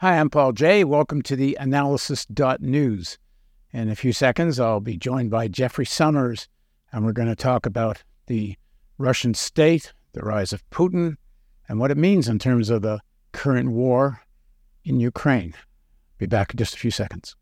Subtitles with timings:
[0.00, 0.84] Hi, I'm Paul Jay.
[0.84, 3.16] Welcome to the analysis.news.
[3.72, 6.48] In a few seconds, I'll be joined by Jeffrey Sommers,
[6.92, 8.56] and we're going to talk about the
[8.98, 11.16] Russian state, the rise of Putin,
[11.66, 13.00] and what it means in terms of the
[13.32, 14.20] current war
[14.84, 15.54] in Ukraine.
[16.18, 17.34] Be back in just a few seconds.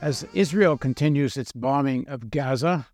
[0.00, 2.86] As Israel continues its bombing of Gaza,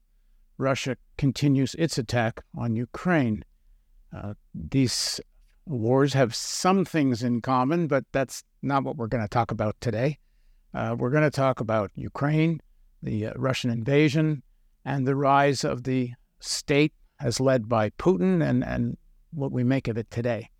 [0.59, 3.45] Russia continues its attack on Ukraine.
[4.14, 5.21] Uh, these
[5.67, 9.76] wars have some things in common, but that's not what we're going to talk about
[9.81, 10.18] today.
[10.72, 12.61] Uh, we're going to talk about Ukraine,
[13.03, 14.43] the uh, Russian invasion,
[14.85, 18.96] and the rise of the state as led by Putin and, and
[19.32, 20.50] what we make of it today.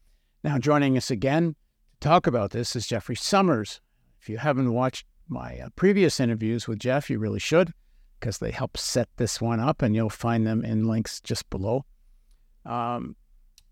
[0.43, 1.55] Now, joining us again
[2.01, 3.81] to talk about this is Jeffrey Sommers.
[4.21, 7.73] If you haven't watched my uh, previous interviews with Jeff, you really should
[8.25, 11.85] because they help set this one up, and you'll find them in links just below.
[12.65, 13.17] Um,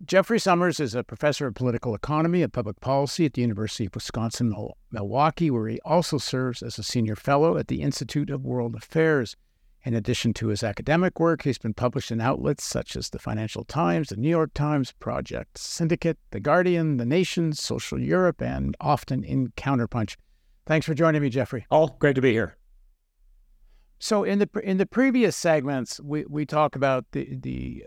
[0.04, 3.94] Jeffrey Sommers is a professor of political economy and public policy at the University of
[3.94, 4.54] Wisconsin
[4.90, 9.36] Milwaukee, where he also serves as a senior fellow at the Institute of World Affairs.
[9.84, 13.64] In addition to his academic work, he's been published in outlets such as the Financial
[13.64, 19.24] Times, the New York Times, Project Syndicate, The Guardian, The Nation, Social Europe, and often
[19.24, 20.16] in Counterpunch.
[20.66, 21.64] Thanks for joining me, Jeffrey.
[21.70, 22.58] Oh, great to be here.
[24.02, 27.86] So in the in the previous segments, we, we talk about the the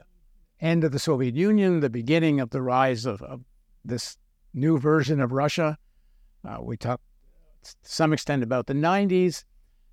[0.61, 3.41] end of the Soviet Union, the beginning of the rise of, of
[3.83, 4.16] this
[4.53, 5.77] new version of Russia.
[6.47, 7.03] Uh, we talked
[7.63, 9.44] to some extent about the 90s,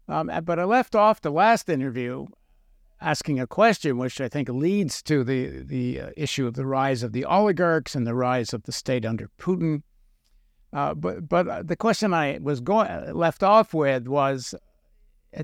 [0.07, 2.27] um, but I left off the last interview
[3.01, 7.03] asking a question, which I think leads to the the uh, issue of the rise
[7.03, 9.83] of the oligarchs and the rise of the state under Putin.
[10.73, 14.55] Uh, but but uh, the question I was going left off with was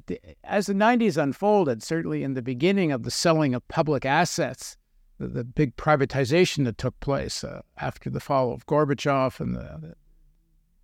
[0.07, 4.77] the, as the 90s unfolded, certainly in the beginning of the selling of public assets,
[5.19, 9.95] the, the big privatization that took place uh, after the fall of Gorbachev and the,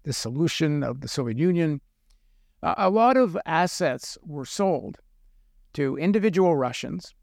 [0.04, 1.80] dissolution of the Soviet Union,
[2.62, 4.98] a lot of assets were sold
[5.72, 7.14] to individual Russians,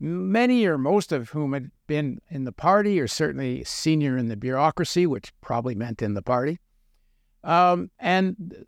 [0.00, 4.36] many or most of whom had been in the party or certainly senior in the
[4.36, 6.58] bureaucracy, which probably meant in the party.
[7.44, 8.64] Um, and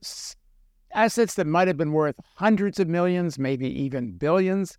[0.96, 4.78] Assets that might have been worth hundreds of millions, maybe even billions,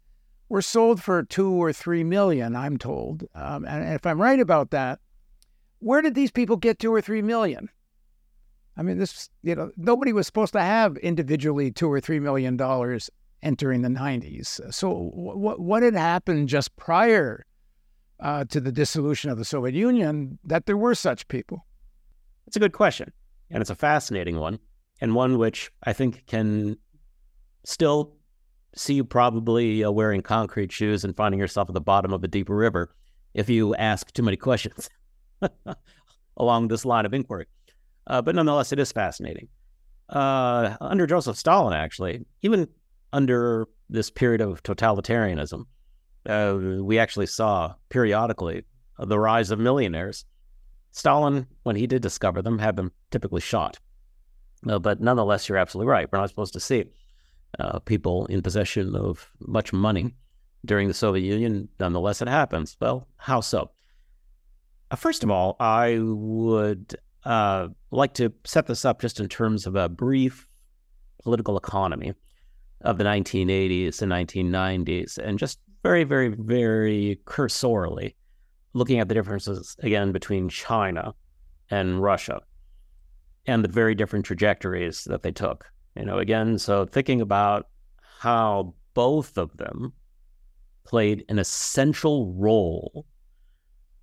[0.50, 3.24] were sold for two or three million, I'm told.
[3.36, 5.00] Um, and if I'm right about that,
[5.78, 7.70] where did these people get two or three million?
[8.76, 12.58] I mean, this, you know, nobody was supposed to have individually two or three million
[12.58, 13.12] dollars
[13.44, 14.74] entering the 90s.
[14.74, 17.46] So, what, what had happened just prior
[18.20, 21.64] uh, to the dissolution of the Soviet Union that there were such people?
[22.48, 23.14] It's a good question,
[23.52, 24.58] and it's a fascinating one
[25.02, 26.78] and one which I think can
[27.66, 28.16] still
[28.76, 32.28] see you probably uh, wearing concrete shoes and finding yourself at the bottom of a
[32.28, 32.96] deeper river
[33.34, 34.90] if you ask too many questions
[36.38, 37.48] along this line of inquiry.
[38.08, 39.48] Uh, but nonetheless, it is fascinating.
[40.10, 42.68] Uh, under Joseph Stalin, actually, even
[43.12, 45.66] under this period of totalitarianism,
[46.28, 48.64] uh, we actually saw periodically
[49.00, 50.26] the rise of millionaires.
[50.92, 53.78] Stalin, when he did discover them, had them typically shot.
[54.68, 56.08] Uh, but nonetheless, you're absolutely right.
[56.12, 56.86] We're not supposed to see
[57.60, 60.14] uh, people in possession of much money
[60.66, 61.70] during the Soviet Union.
[61.80, 62.78] Nonetheless, it happens.
[62.80, 63.72] Well, how so?
[64.90, 69.68] Uh, first of all, I would uh, like to set this up just in terms
[69.68, 70.48] of a brief
[71.24, 72.14] political economy
[72.82, 78.16] of the 1980s and 1990s, and just very, very, very cursorily
[78.74, 81.14] looking at the differences again between China
[81.70, 82.42] and Russia
[83.48, 85.66] and the very different trajectories that they took.
[85.96, 87.68] You know, again, so thinking about
[88.20, 89.94] how both of them
[90.84, 93.06] played an essential role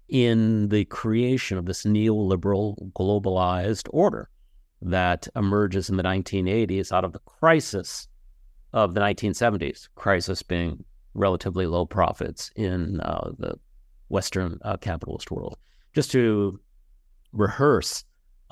[0.08, 4.28] in the creation of this neoliberal globalized order
[4.82, 8.08] that emerges in the 1980s out of the crisis
[8.72, 10.84] of the 1970s, crisis being
[11.14, 13.54] relatively low profits in uh, the
[14.08, 15.56] Western uh, capitalist world.
[15.94, 16.60] Just to
[17.32, 18.04] rehearse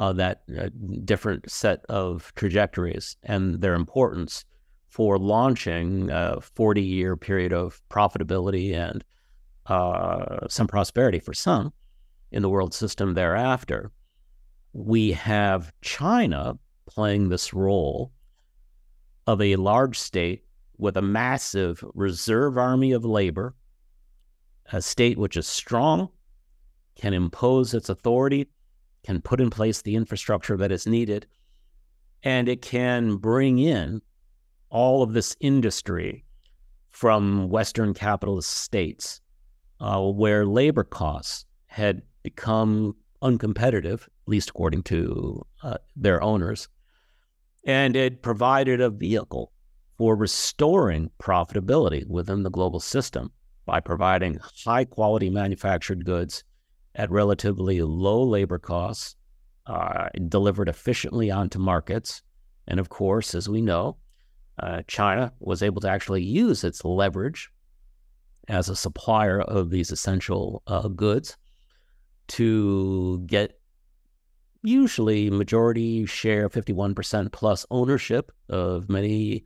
[0.03, 0.69] uh, that uh,
[1.05, 4.45] different set of trajectories and their importance
[4.89, 9.05] for launching a 40 year period of profitability and
[9.67, 11.73] uh, some prosperity for some
[12.33, 13.93] in the world system thereafter.
[14.73, 18.11] We have China playing this role
[19.29, 20.43] of a large state
[20.79, 23.55] with a massive reserve army of labor,
[24.73, 26.09] a state which is strong,
[26.97, 28.49] can impose its authority
[29.05, 31.27] can put in place the infrastructure that is needed,
[32.23, 34.01] and it can bring in
[34.71, 36.25] all of this industry
[36.91, 39.21] from Western capitalist states,
[39.81, 46.69] uh, where labor costs had become uncompetitive, at least according to uh, their owners,
[47.65, 49.53] and it provided a vehicle
[49.99, 53.31] for restoring profitability within the global system
[53.67, 56.45] by providing high quality manufactured goods
[56.95, 59.17] at relatively low labor costs,
[59.67, 62.23] uh, delivered efficiently onto markets.
[62.67, 63.97] And of course, as we know,
[64.59, 67.51] uh, China was able to actually use its leverage
[68.49, 71.37] as a supplier of these essential uh, goods
[72.29, 73.59] to get
[74.63, 79.45] usually majority share, 51% plus ownership of many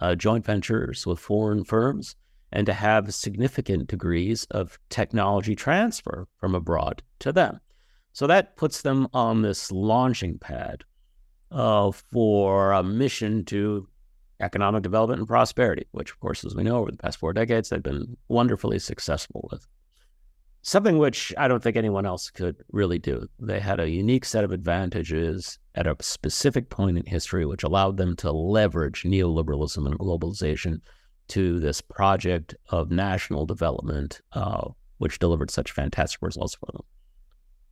[0.00, 2.16] uh, joint ventures with foreign firms,
[2.52, 7.60] and to have significant degrees of technology transfer from abroad to them.
[8.12, 10.84] So that puts them on this launching pad
[11.50, 13.88] uh, for a mission to
[14.40, 17.68] economic development and prosperity, which, of course, as we know, over the past four decades,
[17.68, 19.66] they've been wonderfully successful with.
[20.62, 23.28] Something which I don't think anyone else could really do.
[23.38, 27.96] They had a unique set of advantages at a specific point in history, which allowed
[27.98, 30.80] them to leverage neoliberalism and globalization
[31.28, 34.68] to this project of national development, uh,
[34.98, 36.82] which delivered such fantastic results for them.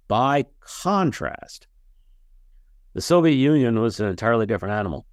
[0.09, 1.67] By contrast,
[2.93, 5.07] the Soviet Union was an entirely different animal.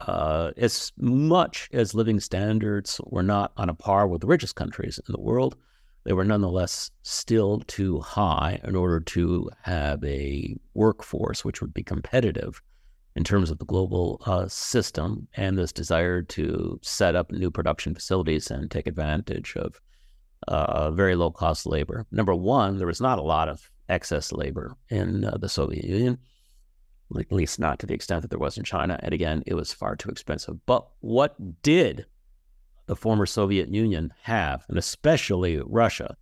[0.00, 4.98] Uh, as much as living standards were not on a par with the richest countries
[5.06, 5.56] in the world,
[6.04, 11.84] they were nonetheless still too high in order to have a workforce which would be
[11.84, 12.60] competitive
[13.14, 17.94] in terms of the global uh, system and this desire to set up new production
[17.94, 19.80] facilities and take advantage of
[20.48, 22.06] uh, very low cost labor.
[22.10, 26.18] Number one, there was not a lot of excess labor in uh, the Soviet Union
[27.18, 28.98] at least not to the extent that there was in China.
[29.02, 30.64] And again, it was far too expensive.
[30.66, 32.06] But what did
[32.86, 36.16] the former Soviet Union have, and especially Russia?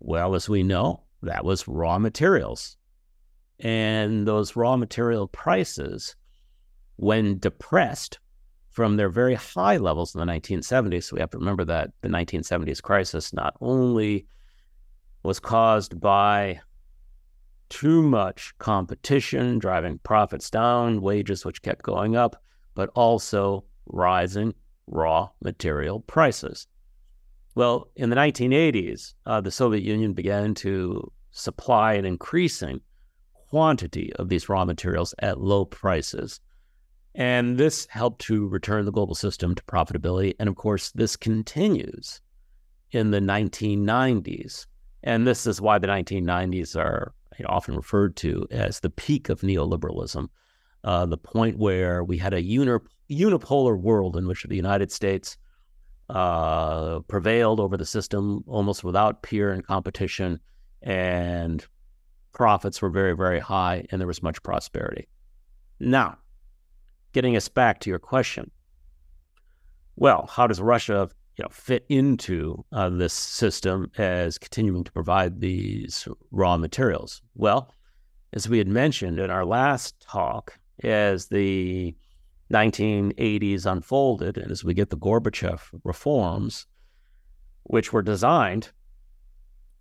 [0.00, 2.76] Well, as we know, that was raw materials.
[3.60, 6.14] And those raw material prices,
[6.96, 8.18] when depressed
[8.70, 12.08] from their very high levels in the 1970s, so we have to remember that the
[12.08, 14.26] 1970s crisis not only
[15.22, 16.60] was caused by
[17.68, 22.42] too much competition, driving profits down, wages which kept going up,
[22.74, 24.54] but also rising
[24.86, 26.66] raw material prices.
[27.54, 32.80] Well, in the 1980s, uh, the Soviet Union began to supply an increasing
[33.56, 36.40] quantity of these raw materials at low prices.
[37.14, 40.34] And this helped to return the global system to profitability.
[40.38, 42.20] And of course, this continues
[42.90, 44.66] in the 1990s.
[45.04, 47.14] And this is why the 1990s are
[47.46, 50.28] often referred to as the peak of neoliberalism,
[50.84, 55.38] uh, the point where we had a uni- unipolar world in which the United States
[56.10, 60.40] uh, prevailed over the system almost without peer and competition,
[60.82, 61.66] and
[62.36, 65.08] profits were very, very high, and there was much prosperity.
[65.80, 66.18] Now,
[67.12, 68.50] getting us back to your question.
[69.96, 75.40] Well, how does Russia you know, fit into uh, this system as continuing to provide
[75.40, 77.22] these raw materials?
[77.34, 77.72] Well,
[78.34, 81.96] as we had mentioned in our last talk, as the
[82.52, 86.66] 1980s unfolded and as we get the Gorbachev reforms,
[87.62, 88.72] which were designed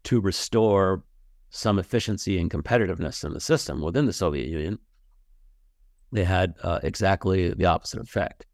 [0.06, 1.04] to restore
[1.50, 4.80] some efficiency and competitiveness in the system within the Soviet Union,
[6.12, 8.46] they had uh, exactly the opposite effect.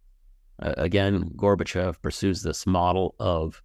[0.61, 3.61] Uh, again, Gorbachev pursues this model of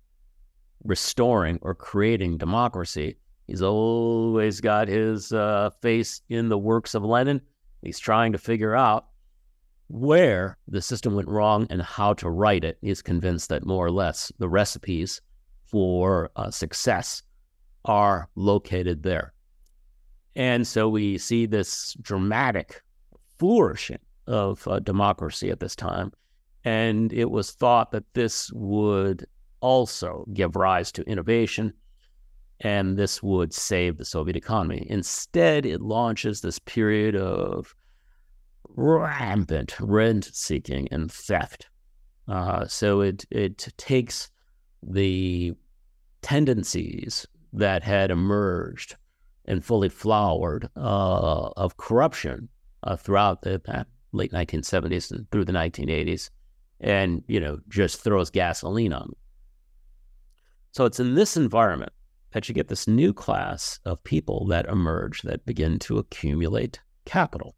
[0.85, 3.17] restoring or creating democracy.
[3.47, 7.41] He's always got his uh, face in the works of Lenin.
[7.83, 9.07] He's trying to figure out
[9.89, 12.79] where the system went wrong and how to right it.
[12.81, 15.21] He's convinced that more or less the recipes
[15.65, 17.23] for uh, success
[17.87, 19.33] are located there.
[20.35, 22.83] And so we see this dramatic
[23.39, 26.13] flourishing of uh, democracy at this time.
[26.65, 29.27] And it was thought that this would
[29.61, 31.73] also give rise to innovation
[32.61, 34.87] and this would save the Soviet economy.
[34.89, 37.75] Instead, it launches this period of
[38.69, 41.69] rampant rent seeking and theft.
[42.29, 44.31] Uh, so it it takes
[44.83, 45.53] the
[46.23, 47.27] tendencies
[47.57, 48.97] that had emerged
[49.47, 52.49] and fully flowered uh, of corruption
[52.83, 53.61] uh, throughout the
[54.13, 56.31] late 1970s and through the 1980s
[56.81, 59.17] and, you know, just throws gasoline on them.
[60.73, 61.93] So it's in this environment
[62.33, 67.57] that you get this new class of people that emerge that begin to accumulate capital.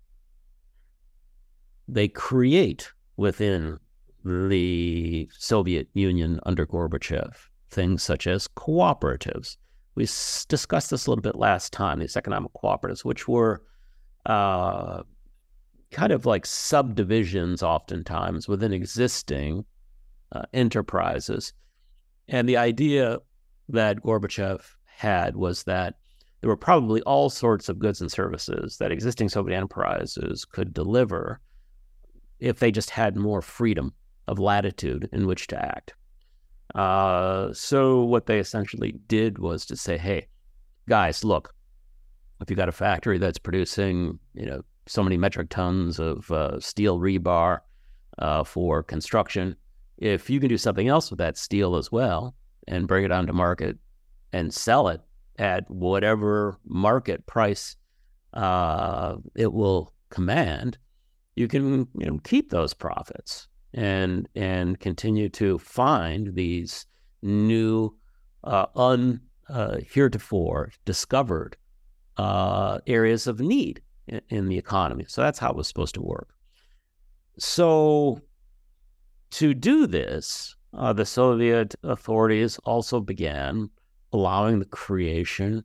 [1.89, 3.79] They create within
[4.25, 7.35] the Soviet Union under Gorbachev,
[7.71, 9.57] things such as cooperatives.
[9.99, 13.65] We discussed this a little bit last time, these economic cooperatives, which were
[14.27, 15.03] uh,
[15.91, 19.65] kind of like subdivisions, oftentimes, within existing
[20.31, 21.53] uh, enterprises.
[22.29, 23.19] And the idea
[23.71, 25.97] that Gorbachev had was that
[26.43, 31.41] there were probably all sorts of goods and services that existing Soviet enterprises could deliver
[32.39, 33.93] if they just had more freedom
[34.29, 35.95] of latitude in which to act.
[36.75, 40.29] Uh, so what they essentially did was to say, "Hey,
[40.89, 41.55] guys, look,
[42.41, 46.59] if you got a factory that's producing, you know, so many metric tons of uh,
[46.61, 47.61] steel rebar
[48.19, 49.57] uh, for construction,
[49.99, 52.35] if you can do something else with that steel as well
[52.69, 53.77] and bring it onto market
[54.33, 55.01] and sell it
[55.39, 57.77] at whatever market price
[58.35, 60.79] uh, it will command,
[61.37, 66.87] you can you know keep those profits and and continue to find these
[67.23, 67.95] new
[68.45, 71.57] uh, un uh, heretofore discovered
[72.17, 75.05] uh, areas of need in, in the economy.
[75.09, 76.29] So that's how it was supposed to work.
[77.39, 78.21] So
[79.31, 83.71] to do this, uh, the Soviet authorities also began
[84.13, 85.65] allowing the creation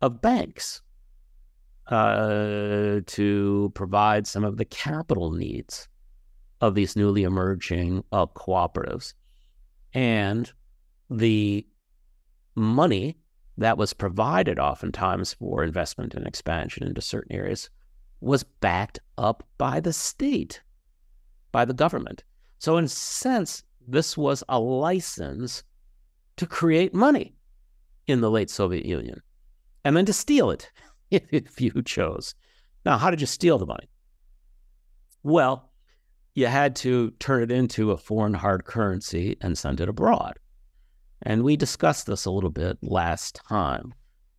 [0.00, 0.82] of banks
[1.88, 5.88] uh, to provide some of the capital needs
[6.60, 9.14] of these newly emerging uh, cooperatives.
[9.94, 10.50] And
[11.08, 11.66] the
[12.54, 13.16] money
[13.56, 17.70] that was provided oftentimes for investment and expansion into certain areas
[18.20, 20.62] was backed up by the state,
[21.52, 22.22] by the government.
[22.58, 25.62] So, in a sense, this was a license
[26.36, 27.34] to create money
[28.06, 29.20] in the late Soviet Union
[29.84, 30.70] and then to steal it
[31.10, 32.34] if you chose.
[32.84, 33.88] Now, how did you steal the money?
[35.22, 35.69] Well,
[36.34, 40.38] you had to turn it into a foreign hard currency and send it abroad.
[41.22, 43.92] And we discussed this a little bit last time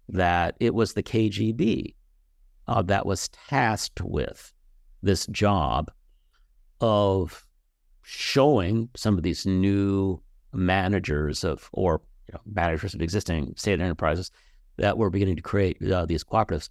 [0.10, 1.93] that it was the KGB
[2.67, 4.53] uh, that was tasked with
[5.03, 5.91] this job
[6.79, 7.45] of
[8.01, 10.21] showing some of these new
[10.53, 14.31] managers of or you know, managers of existing state enterprises
[14.77, 16.69] that were beginning to create uh, these cooperatives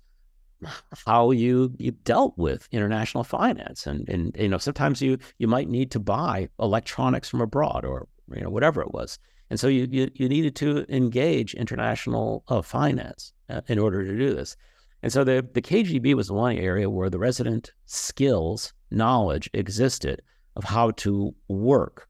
[1.07, 5.69] how you you dealt with international finance and and you know sometimes you you might
[5.69, 9.19] need to buy electronics from abroad or you know whatever it was.
[9.49, 14.17] And so you you, you needed to engage international uh, finance uh, in order to
[14.17, 14.57] do this.
[15.03, 20.23] And so the the KGB was the one area where the resident skills knowledge existed
[20.57, 22.09] of how to work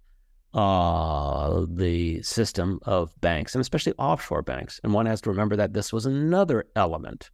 [0.55, 4.81] uh, the system of banks and especially offshore banks.
[4.83, 7.31] And one has to remember that this was another element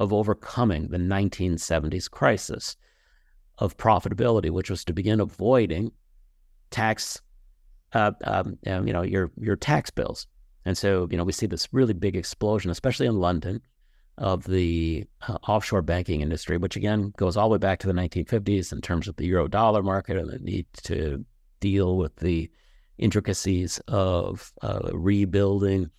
[0.00, 2.74] of overcoming the 1970s crisis
[3.58, 5.92] of profitability, which was to begin avoiding
[6.70, 7.20] tax,
[7.92, 10.26] uh, um, um, you know, your your tax bills.
[10.64, 13.60] And so, you know, we see this really big explosion, especially in London,
[14.16, 17.92] of the uh, offshore banking industry, which again goes all the way back to the
[17.92, 21.24] 1950s in terms of the euro dollar market and the need to
[21.60, 22.50] deal with the
[22.96, 25.90] intricacies of uh, rebuilding,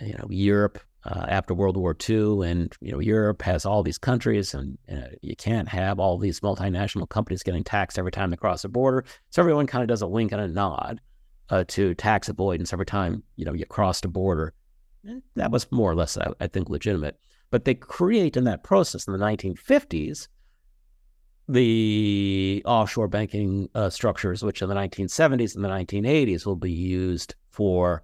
[0.00, 3.98] you know, Europe uh, after World War II, and you know Europe has all these
[3.98, 8.36] countries, and uh, you can't have all these multinational companies getting taxed every time they
[8.36, 9.04] cross a border.
[9.30, 11.00] So everyone kind of does a wink and a nod
[11.50, 14.54] uh, to tax avoidance every time you know you cross the border.
[15.04, 17.18] And that was more or less, I, I think, legitimate.
[17.50, 20.28] But they create in that process in the 1950s
[21.46, 27.34] the offshore banking uh, structures, which in the 1970s and the 1980s will be used
[27.50, 28.02] for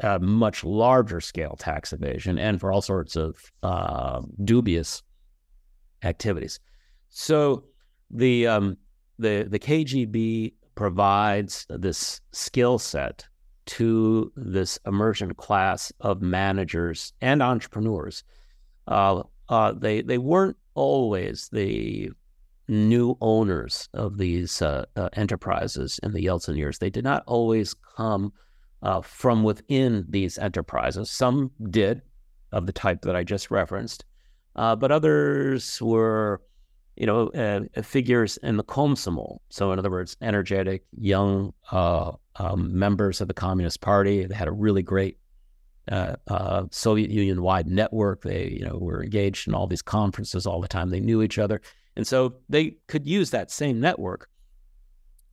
[0.00, 5.02] a much larger scale tax evasion and for all sorts of uh, dubious
[6.02, 6.60] activities.
[7.08, 7.64] So
[8.10, 8.76] the um,
[9.18, 13.26] the the KGB provides this skill set
[13.66, 18.22] to this emergent class of managers and entrepreneurs.
[18.86, 22.10] Uh, uh, they they weren't always the
[22.68, 26.78] new owners of these uh, uh enterprises in the Yeltsin years.
[26.78, 28.32] They did not always come
[28.82, 31.10] uh, from within these enterprises.
[31.10, 32.02] Some did,
[32.52, 34.04] of the type that I just referenced,
[34.54, 36.42] uh, but others were,
[36.96, 39.38] you know, uh, figures in the Komsomol.
[39.50, 44.24] So, in other words, energetic young uh, um, members of the Communist Party.
[44.24, 45.18] They had a really great
[45.90, 48.22] uh, uh, Soviet Union wide network.
[48.22, 50.90] They, you know, were engaged in all these conferences all the time.
[50.90, 51.60] They knew each other,
[51.96, 54.28] and so they could use that same network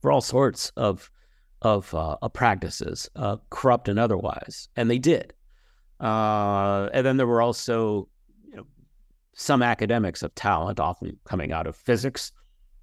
[0.00, 1.10] for all sorts of
[1.64, 5.32] of, uh, practices, uh, corrupt and otherwise, and they did.
[6.00, 8.08] Uh, and then there were also
[8.48, 8.66] you know,
[9.34, 12.30] some academics of talent, often coming out of physics,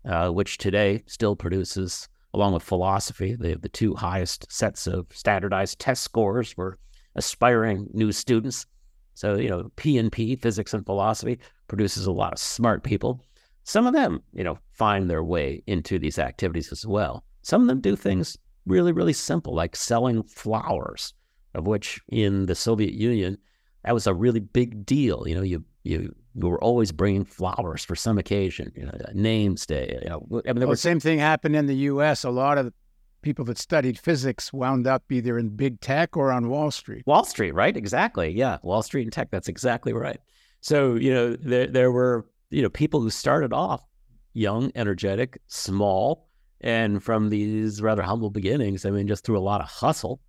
[0.06, 3.36] uh, which today still produces along with philosophy.
[3.36, 6.80] They have the two highest sets of standardized test scores for
[7.16, 8.66] aspiring new students.
[9.14, 13.24] So, you know, P and P, physics and philosophy, produces a lot of smart people.
[13.64, 17.24] Some of them, you know, find their way into these activities as well.
[17.44, 21.14] Some of them do things really, really simple, like selling flowers,
[21.54, 23.38] of which in the Soviet Union,
[23.84, 25.28] that was a really big deal.
[25.28, 29.66] You know, you you you were always bringing flowers for some occasion, you know, names
[29.66, 30.00] day.
[30.04, 32.24] You know, I mean, well, the same thing happened in the U.S.
[32.24, 32.74] A lot of
[33.22, 37.06] people that studied physics wound up either in big tech or on Wall Street.
[37.06, 37.76] Wall Street, right?
[37.76, 38.30] Exactly.
[38.30, 39.30] Yeah, Wall Street and tech.
[39.32, 40.20] That's exactly right.
[40.62, 43.82] So you know, there there were you know people who started off
[44.34, 46.28] young, energetic, small,
[46.62, 50.22] and from these rather humble beginnings, I mean, just through a lot of hustle,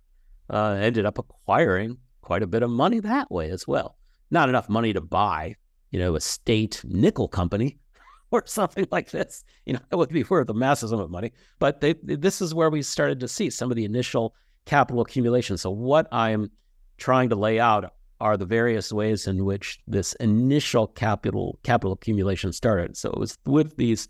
[0.49, 3.97] uh, ended up acquiring quite a bit of money that way as well.
[4.31, 5.55] Not enough money to buy
[5.93, 7.77] you know, a state nickel company
[8.31, 9.45] or something like this.
[9.65, 11.31] You know, it would be worth a massive sum of money.
[11.59, 14.35] But they, this is where we started to see some of the initial
[14.65, 15.55] capital accumulation.
[15.55, 16.49] So what I'm
[16.97, 22.51] trying to lay out are the various ways in which this initial capital capital accumulation
[22.51, 22.97] started.
[22.97, 24.07] So it was with these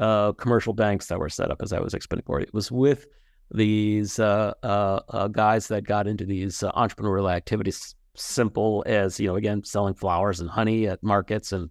[0.00, 2.40] uh, commercial banks that were set up, as I was explaining before.
[2.40, 3.06] It was with
[3.52, 9.26] these uh, uh, uh guys that got into these uh, entrepreneurial activities simple as you
[9.26, 11.68] know again selling flowers and honey at markets and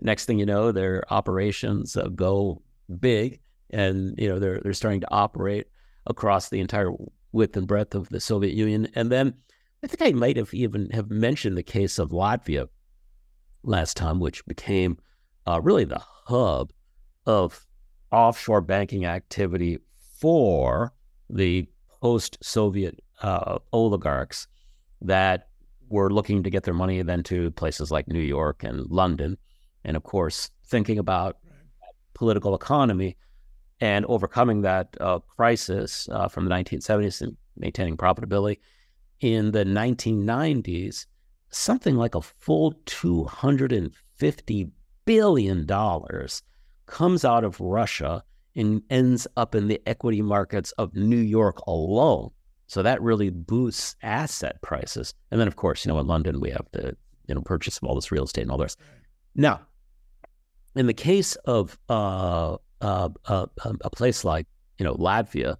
[0.00, 2.60] next thing you know their operations uh, go
[3.00, 5.66] big and you know they're they're starting to operate
[6.06, 6.92] across the entire
[7.32, 9.32] width and breadth of the Soviet Union and then
[9.82, 12.68] I think I might have even have mentioned the case of Latvia
[13.62, 14.98] last time which became
[15.46, 16.72] uh, really the hub
[17.26, 17.64] of
[18.12, 19.78] offshore banking activity
[20.20, 20.92] for
[21.30, 21.66] the
[22.00, 24.46] post-Soviet uh, oligarchs
[25.00, 25.48] that
[25.88, 29.36] were looking to get their money then to places like New York and London.
[29.84, 31.38] And of course, thinking about
[32.14, 33.16] political economy
[33.80, 38.58] and overcoming that uh, crisis uh, from the 1970s and maintaining profitability.
[39.20, 41.06] In the 1990s,
[41.50, 44.70] something like a full $250
[45.04, 45.66] billion
[46.92, 48.22] comes out of Russia
[48.54, 52.28] and ends up in the equity markets of New York alone.
[52.66, 55.14] So that really boosts asset prices.
[55.30, 56.94] And then, of course, you know, in London, we have the
[57.26, 58.76] you know purchase of all this real estate and all this.
[59.34, 59.62] Now,
[60.76, 64.46] in the case of uh, uh, uh, a place like
[64.78, 65.56] you know Latvia,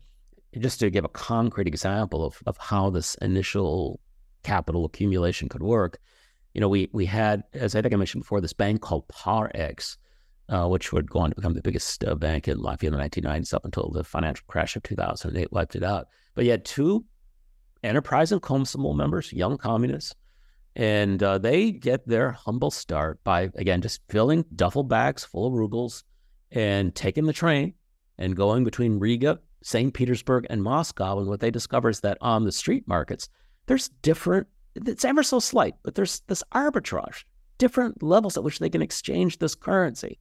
[0.59, 4.01] just to give a concrete example of of how this initial
[4.42, 5.99] capital accumulation could work,
[6.53, 9.97] you know, we we had, as I think I mentioned before, this bank called Parex,
[10.48, 12.98] uh, which would go on to become the biggest uh, bank in Latvia in the
[12.98, 16.09] 1990s up until the financial crash of 2008 wiped it out.
[16.35, 17.05] But you had two
[17.83, 20.14] enterprise and Komsomol members, young communists,
[20.74, 25.52] and uh, they get their humble start by, again, just filling duffel bags full of
[25.52, 26.05] rubles
[26.50, 27.74] and taking the train
[28.18, 29.92] and going between Riga, St.
[29.92, 31.18] Petersburg, and Moscow.
[31.18, 33.28] And what they discover is that on the street markets,
[33.66, 37.24] there's different, it's ever so slight, but there's this arbitrage,
[37.59, 40.18] different levels at which they can exchange this currency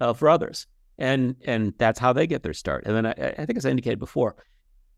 [0.00, 0.66] uh, for others.
[0.98, 2.84] And, and that's how they get their start.
[2.86, 4.36] And then I, I think, as I indicated before,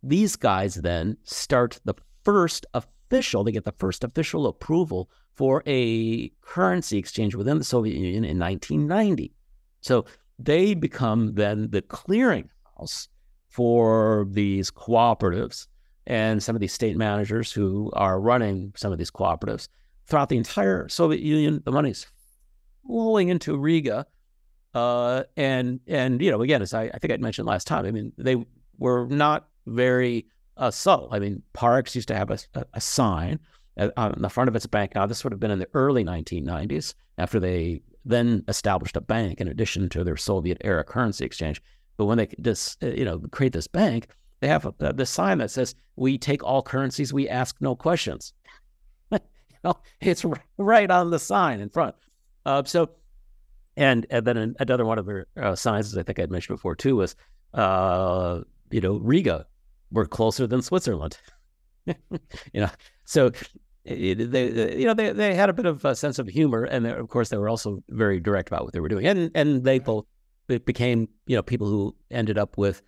[0.03, 6.29] these guys then start the first official, they get the first official approval for a
[6.41, 9.33] currency exchange within the Soviet Union in 1990.
[9.81, 10.05] So
[10.39, 13.09] they become then the clearinghouse
[13.49, 15.67] for these cooperatives
[16.07, 19.69] and some of these state managers who are running some of these cooperatives.
[20.07, 22.07] Throughout the entire Soviet Union, the money's
[22.87, 24.07] flowing into Riga.
[24.75, 27.91] Uh, and, and, you know, again, as I, I think I mentioned last time, I
[27.91, 28.37] mean, they
[28.79, 31.09] were not very uh, subtle.
[31.13, 33.39] I mean, Parex used to have a, a, a sign
[33.97, 34.95] on the front of its bank.
[34.95, 39.41] Now, this would have been in the early 1990s after they then established a bank
[39.41, 41.63] in addition to their Soviet era currency exchange.
[41.97, 44.09] But when they just, uh, you know, create this bank,
[44.41, 47.13] they have a, uh, this sign that says, "We take all currencies.
[47.13, 48.33] We ask no questions."
[50.01, 50.25] it's
[50.59, 51.95] right on the sign in front.
[52.45, 52.91] Uh, so,
[53.77, 56.77] and, and then another one of their uh, signs, as I think I'd mentioned before
[56.77, 57.17] too, was,
[57.55, 59.47] uh, you know, Riga
[59.93, 61.19] we're closer than Switzerland.
[61.87, 61.95] you
[62.55, 62.71] know,
[63.05, 63.31] so
[63.85, 66.87] it, they, you know, they, they had a bit of a sense of humor, and
[66.87, 69.79] of course, they were also very direct about what they were doing, and and they
[69.79, 70.07] both
[70.65, 72.83] became you know people who ended up with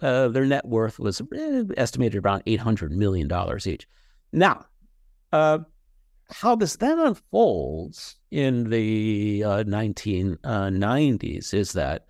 [0.00, 3.86] uh, their net worth was eh, estimated around eight hundred million dollars each.
[4.32, 4.64] Now,
[5.32, 5.60] uh,
[6.30, 12.06] how this then unfolds in the uh, 1990s is that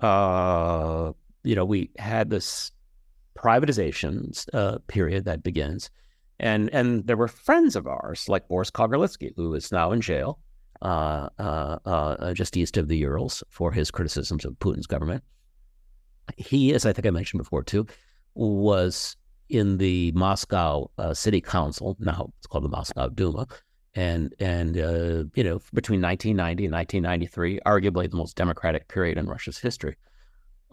[0.00, 2.72] uh, you know we had this
[3.36, 5.90] privatization uh, period that begins.
[6.38, 10.38] And, and there were friends of ours, like Boris Kagarlitsky, who is now in jail
[10.82, 15.22] uh, uh, uh, just east of the Urals for his criticisms of Putin's government.
[16.36, 17.86] he, as I think I mentioned before too,
[18.34, 19.16] was
[19.48, 21.96] in the Moscow uh, City Council.
[22.00, 23.46] Now it's called the Moscow Duma,
[23.94, 29.26] and and uh, you know between 1990 and 1993, arguably the most democratic period in
[29.26, 29.96] Russia's history.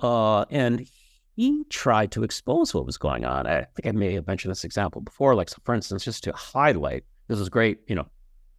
[0.02, 0.88] Uh, and
[1.36, 3.48] he tried to expose what was going on.
[3.48, 6.34] I think I may have mentioned this example before, like so for instance, just to
[6.34, 8.08] highlight this was great, you know,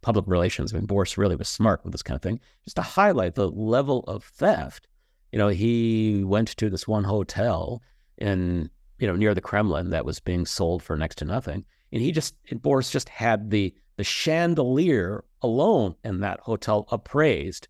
[0.01, 0.73] public relations.
[0.73, 3.49] I mean, Boris really was smart with this kind of thing, just to highlight the
[3.49, 4.87] level of theft.
[5.31, 7.81] You know, he went to this one hotel
[8.17, 12.01] in you know near the Kremlin that was being sold for next to nothing, and
[12.01, 17.67] he just Boris just had the the chandelier alone in that hotel appraised.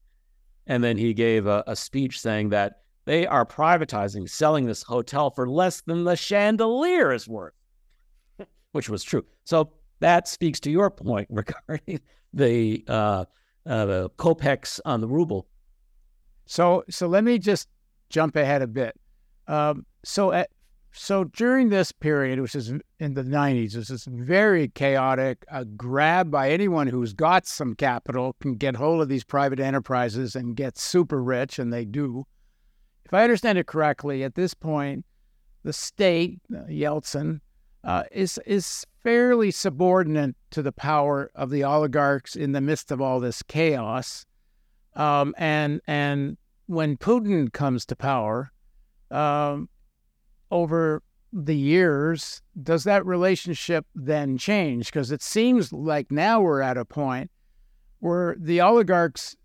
[0.67, 5.31] And then he gave a, a, speech saying that they are privatizing, selling this hotel
[5.31, 7.55] for less than the chandelier is worth,
[8.73, 9.25] which was true.
[9.43, 11.99] So that speaks to your point regarding
[12.31, 13.25] the, uh,
[13.65, 15.47] uh, the on the ruble.
[16.45, 17.67] So, so let me just
[18.11, 18.95] jump ahead a bit.
[19.47, 20.51] Um, so, at,
[20.91, 25.45] so during this period, which is in the 90s, this is very chaotic.
[25.51, 30.35] A grab by anyone who's got some capital can get hold of these private enterprises
[30.35, 32.25] and get super rich, and they do.
[33.05, 35.05] If I understand it correctly, at this point,
[35.63, 37.41] the state, uh, Yeltsin,
[37.83, 42.99] uh, is is fairly subordinate to the power of the oligarchs in the midst of
[42.99, 44.25] all this chaos.
[44.95, 48.51] Um, and and when Putin comes to power,
[49.11, 49.69] um,
[50.51, 54.87] over the years, does that relationship then change?
[54.87, 57.29] Because it seems like now we're at a point
[57.99, 59.35] where the oligarchs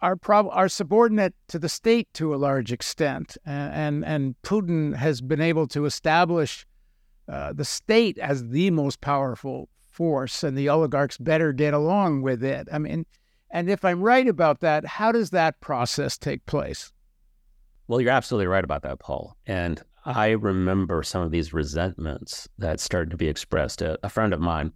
[0.00, 4.96] are prob- are subordinate to the state to a large extent, and and, and Putin
[4.96, 6.66] has been able to establish
[7.28, 12.42] uh, the state as the most powerful force, and the oligarchs better get along with
[12.42, 12.68] it.
[12.72, 13.06] I mean,
[13.50, 16.92] and if I'm right about that, how does that process take place?
[17.86, 19.36] Well, you're absolutely right about that, Paul.
[19.46, 23.80] And I remember some of these resentments that started to be expressed.
[23.80, 24.72] A, a friend of mine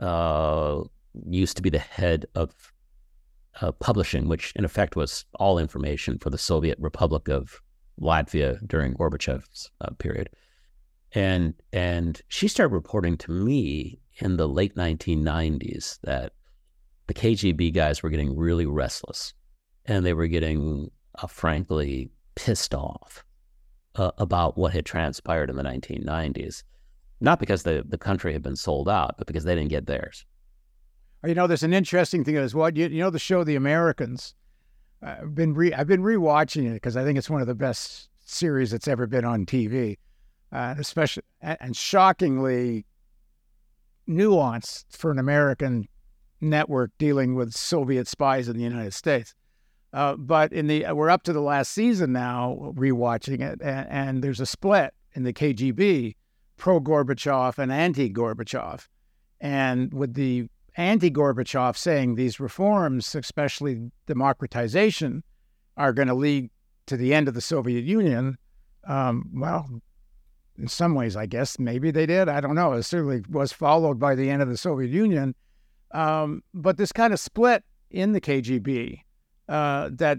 [0.00, 0.80] uh,
[1.28, 2.72] used to be the head of
[3.60, 7.60] uh, publishing, which in effect was all information for the Soviet Republic of
[8.00, 10.30] Latvia during Gorbachev's uh, period.
[11.12, 16.32] And and she started reporting to me in the late 1990s that
[17.06, 19.34] the KGB guys were getting really restless,
[19.84, 20.90] and they were getting,
[21.22, 23.24] uh, frankly, pissed off
[23.96, 26.62] uh, about what had transpired in the 1990s,
[27.20, 30.24] not because the, the country had been sold out, but because they didn't get theirs.
[31.24, 32.70] You know, there's an interesting thing as well.
[32.70, 34.34] You, you know, the show The Americans.
[35.02, 38.08] I've been re- I've been rewatching it because I think it's one of the best
[38.24, 39.98] series that's ever been on TV,
[40.52, 42.86] uh, especially and shockingly
[44.08, 45.88] nuanced for an American
[46.40, 49.34] network dealing with Soviet spies in the United States.
[49.92, 54.24] Uh, but in the we're up to the last season now, rewatching it, and, and
[54.24, 56.14] there's a split in the KGB,
[56.56, 58.86] pro Gorbachev and anti Gorbachev,
[59.40, 65.22] and with the anti Gorbachev saying these reforms, especially democratization,
[65.76, 66.50] are going to lead
[66.86, 68.36] to the end of the Soviet Union.
[68.86, 69.68] Um, well,
[70.58, 72.28] in some ways, I guess maybe they did.
[72.28, 72.72] I don't know.
[72.72, 75.34] It certainly was followed by the end of the Soviet Union.
[75.92, 79.00] Um, but this kind of split in the KGB
[79.48, 80.18] uh, that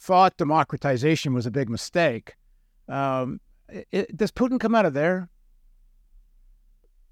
[0.00, 2.36] thought democratization was a big mistake.
[2.88, 5.28] Um, it, does Putin come out of there?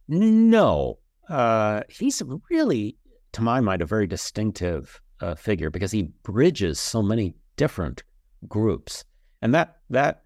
[0.08, 0.98] No.
[1.28, 2.96] Uh, he's really,
[3.32, 8.02] to my mind, a very distinctive uh, figure because he bridges so many different
[8.48, 9.04] groups,
[9.42, 10.22] and that that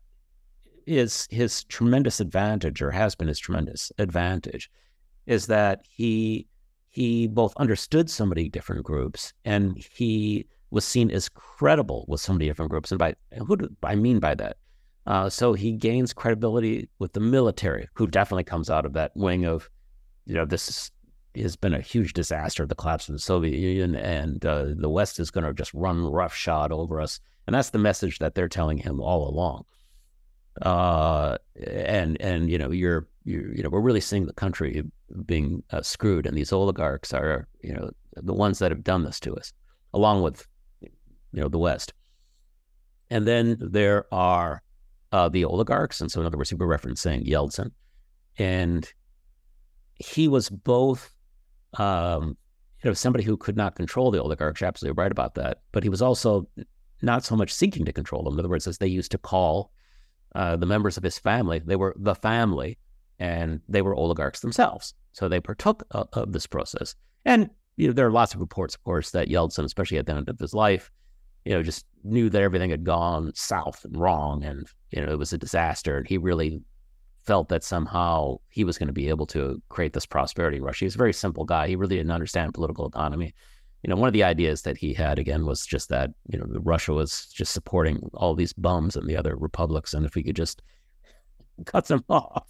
[0.87, 4.71] is his tremendous advantage, or has been his tremendous advantage,
[5.27, 6.47] is that he
[6.91, 12.33] he both understood so many different groups and he was seen as credible with so
[12.33, 12.91] many different groups.
[12.93, 13.15] And by
[13.47, 14.57] who do I mean by that?
[15.07, 19.45] Uh, so he gains credibility with the military, who definitely comes out of that wing
[19.45, 19.69] of,
[20.27, 20.91] you know, this is,
[21.35, 25.19] has been a huge disaster, the collapse of the Soviet Union, and uh, the West
[25.19, 27.19] is going to just run roughshod over us.
[27.47, 29.65] And that's the message that they're telling him all along.
[30.63, 34.83] Uh, and and you know, you're you you know, we're really seeing the country
[35.25, 39.21] being uh, screwed, and these oligarchs are you know the ones that have done this
[39.21, 39.53] to us,
[39.95, 40.47] along with
[41.33, 41.93] you know, the West.
[43.11, 44.63] And then there are
[45.13, 46.01] uh, the oligarchs.
[46.01, 47.73] And so, in other words, we were referencing Yeltsin.
[48.39, 48.91] And
[49.97, 51.13] he was both,
[51.75, 52.37] um,
[52.83, 54.63] you know, somebody who could not control the oligarchs.
[54.63, 55.59] Absolutely right about that.
[55.73, 56.49] But he was also
[57.03, 58.35] not so much seeking to control them.
[58.35, 59.73] In other words, as they used to call
[60.35, 62.79] uh, the members of his family, they were the family
[63.19, 64.95] and they were oligarchs themselves.
[65.13, 66.95] So they partook of, of this process.
[67.25, 70.15] And you know, there are lots of reports, of course, that Yeltsin, especially at the
[70.15, 70.91] end of his life,
[71.45, 75.19] you know, just knew that everything had gone south and wrong, and you know, it
[75.19, 75.99] was a disaster.
[75.99, 76.63] And he really
[77.25, 80.81] felt that somehow he was going to be able to create this prosperity Russia.
[80.81, 81.69] He was a very simple guy.
[81.69, 83.35] He really didn't understand political economy.
[83.83, 86.47] You know, one of the ideas that he had again was just that you know
[86.49, 90.37] Russia was just supporting all these bums and the other republics, and if we could
[90.37, 90.63] just
[91.65, 92.49] cut them off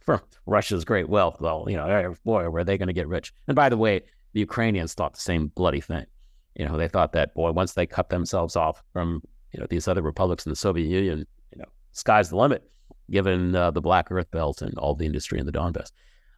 [0.00, 3.32] from Russia's great wealth, well, you know, boy, were they going to get rich?
[3.46, 4.02] And by the way,
[4.32, 6.06] the Ukrainians thought the same bloody thing.
[6.54, 9.88] You know, they thought that boy, once they cut themselves off from you know these
[9.88, 12.70] other republics in the Soviet Union, you know, sky's the limit,
[13.10, 15.92] given uh, the Black Earth Belt and all the industry in the Donbass.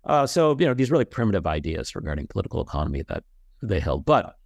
[0.04, 3.24] Uh, so you know these really primitive ideas regarding political economy that
[3.62, 4.04] they held.
[4.04, 4.36] But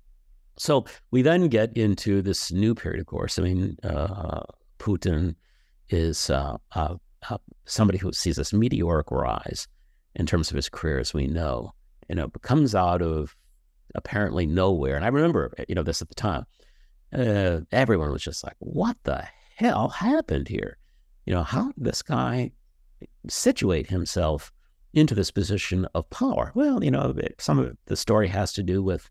[0.57, 3.39] so we then get into this new period, of course.
[3.39, 4.43] I mean, uh,
[4.79, 5.35] Putin
[5.89, 6.97] is uh, uh,
[7.29, 9.67] uh, somebody who sees this meteoric rise
[10.15, 11.73] in terms of his career, as we know.
[12.09, 13.37] You know, comes out of
[13.95, 14.97] apparently nowhere.
[14.97, 16.45] And I remember, you know, this at the time.
[17.13, 20.77] Uh, everyone was just like, "What the hell happened here?"
[21.25, 22.53] You know, how did this guy
[23.29, 24.53] situate himself
[24.93, 26.53] into this position of power?
[26.55, 29.09] Well, you know, some of the story has to do with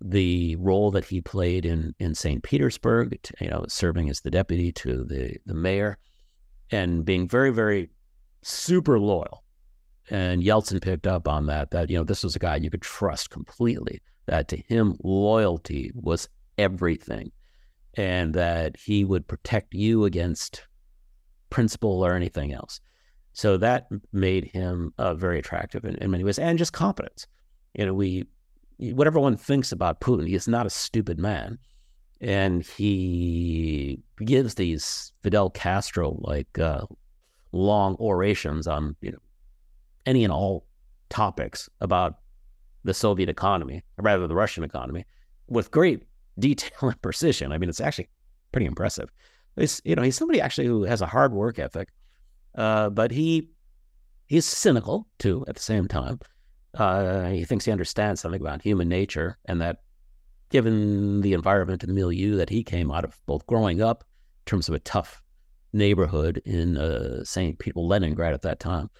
[0.00, 2.42] the role that he played in in St.
[2.42, 5.98] Petersburg, you know, serving as the deputy to the the mayor,
[6.70, 7.90] and being very very
[8.42, 9.42] super loyal.
[10.10, 11.70] And Yeltsin picked up on that.
[11.70, 14.00] That you know, this was a guy you could trust completely.
[14.26, 17.32] That to him, loyalty was everything,
[17.94, 20.66] and that he would protect you against
[21.50, 22.80] principle or anything else.
[23.32, 27.26] So that made him uh, very attractive in, in many ways, and just competence.
[27.74, 28.26] You know, we
[28.78, 31.58] whatever one thinks about Putin, he is not a stupid man.
[32.20, 36.86] And he gives these Fidel Castro like uh,
[37.52, 39.18] long orations on you know
[40.06, 40.66] any and all
[41.10, 42.14] topics about
[42.84, 45.04] the Soviet economy, or rather the Russian economy,
[45.48, 46.04] with great
[46.38, 47.52] detail and precision.
[47.52, 48.08] I mean, it's actually
[48.52, 49.10] pretty impressive.
[49.56, 51.88] He's you know he's somebody actually who has a hard work ethic,
[52.54, 53.50] uh, but he
[54.26, 56.20] he's cynical too at the same time.
[56.74, 59.78] Uh, he thinks he understands something about human nature, and that
[60.50, 64.04] given the environment and milieu that he came out of, both growing up
[64.44, 65.22] in terms of a tough
[65.72, 67.58] neighborhood in uh, St.
[67.58, 68.90] Petersburg, Leningrad at that time,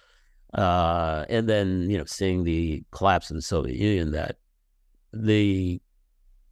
[0.57, 4.37] uh, and then you know seeing the collapse of the Soviet Union, that
[5.13, 5.79] the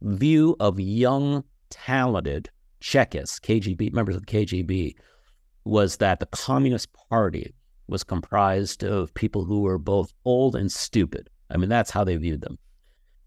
[0.02, 2.48] view of young, talented
[2.80, 4.94] Chekists, KGB members of the KGB,
[5.64, 7.52] was that the Communist Party
[7.88, 11.28] was comprised of people who were both old and stupid.
[11.50, 12.58] I mean, that's how they viewed them.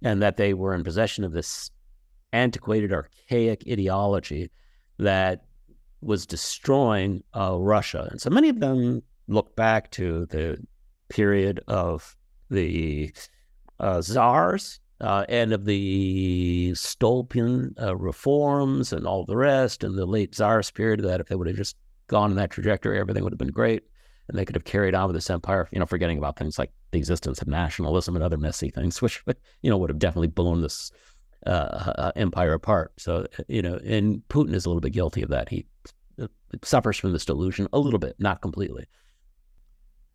[0.01, 1.69] And that they were in possession of this
[2.31, 4.49] antiquated, archaic ideology
[4.97, 5.45] that
[6.01, 8.07] was destroying uh, Russia.
[8.11, 10.57] And so many of them look back to the
[11.09, 12.15] period of
[12.49, 13.13] the
[13.79, 20.05] uh, czars uh, and of the Stolypin uh, reforms and all the rest, and the
[20.05, 21.01] late czarist period.
[21.01, 23.83] That if they would have just gone in that trajectory, everything would have been great
[24.29, 26.71] and they could have carried on with this empire, you know, forgetting about things like
[26.91, 29.23] the existence of nationalism and other messy things, which,
[29.61, 30.91] you know, would have definitely blown this
[31.45, 31.49] uh,
[31.97, 32.93] uh, empire apart.
[32.97, 35.49] So, you know, and Putin is a little bit guilty of that.
[35.49, 35.65] He
[36.21, 36.27] uh,
[36.63, 38.85] suffers from this delusion a little bit, not completely.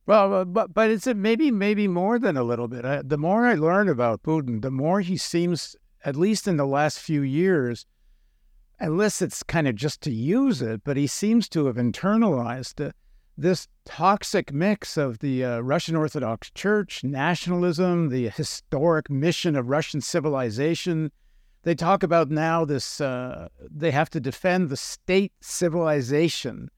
[0.06, 2.84] Well, but but it's a, maybe maybe more than a little bit.
[2.84, 6.66] I, the more I learn about Putin, the more he seems, at least in the
[6.66, 7.86] last few years,
[8.78, 12.92] unless it's kind of just to use it, but he seems to have internalized
[13.36, 20.00] this toxic mix of the uh, Russian Orthodox Church, nationalism, the historic mission of Russian
[20.00, 21.10] civilization.
[21.62, 26.70] They talk about now this, uh, they have to defend the state civilization,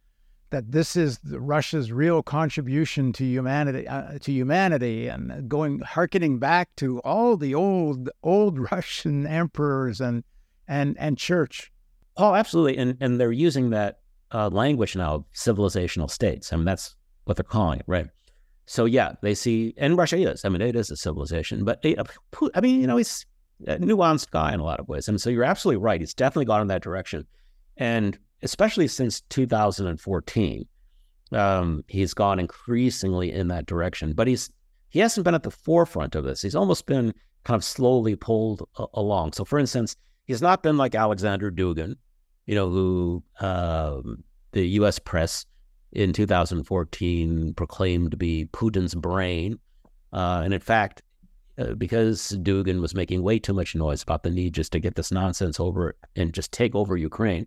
[0.51, 6.75] that this is Russia's real contribution to humanity, uh, to humanity, and going, harkening back
[6.77, 10.25] to all the old, old Russian emperors and,
[10.69, 11.73] and, and church.
[12.17, 12.79] Oh, absolutely.
[12.79, 13.99] And, and they're using that
[14.33, 16.53] uh, language now, civilizational states.
[16.53, 18.07] I mean, that's what they're calling it, right?
[18.67, 20.45] So yeah, they see, and Russia is.
[20.45, 23.25] I mean, it is a civilization, but I mean, you know, he's
[23.67, 25.09] a nuanced guy in a lot of ways.
[25.09, 26.01] And so you're absolutely right.
[26.01, 27.27] He's definitely gone in that direction,
[27.77, 30.67] and especially since 2014,
[31.33, 34.13] um, he's gone increasingly in that direction.
[34.13, 34.51] But he's
[34.89, 36.43] he hasn't been at the forefront of this.
[36.43, 37.13] He's almost been
[37.45, 39.33] kind of slowly pulled a- along.
[39.33, 39.97] So, for instance,
[40.27, 41.97] he's not been like Alexander Dugin,
[42.47, 44.23] you know, who um,
[44.53, 44.99] the U.S.
[44.99, 45.45] press
[45.93, 49.59] in 2014 proclaimed to be Putin's brain.
[50.13, 51.03] Uh, and in fact,
[51.59, 54.95] uh, because Dugin was making way too much noise about the need just to get
[54.95, 57.47] this nonsense over and just take over Ukraine,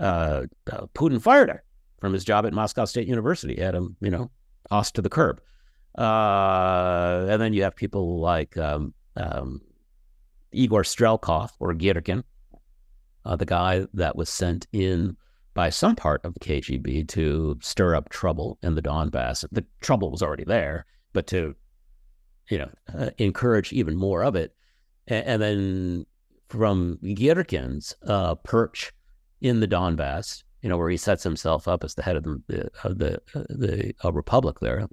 [0.00, 1.58] uh, uh Putin fired him
[2.00, 3.60] from his job at Moscow State University.
[3.60, 4.30] Had him, you know,
[4.68, 5.40] tossed to the curb.
[5.98, 9.60] Uh, and then you have people like um, um,
[10.52, 12.22] Igor Strelkov or Girkin,
[13.24, 15.16] uh, the guy that was sent in
[15.54, 19.44] by some part of the KGB to stir up trouble in the Donbass.
[19.50, 21.54] The trouble was already there, but to
[22.48, 24.54] you know uh, encourage even more of it,
[25.08, 26.06] and, and then
[26.48, 28.92] from Girkin's uh, perch
[29.40, 32.70] in the Donbass, you know, where he sets himself up as the head of the
[32.84, 34.86] of the uh, the uh, republic there,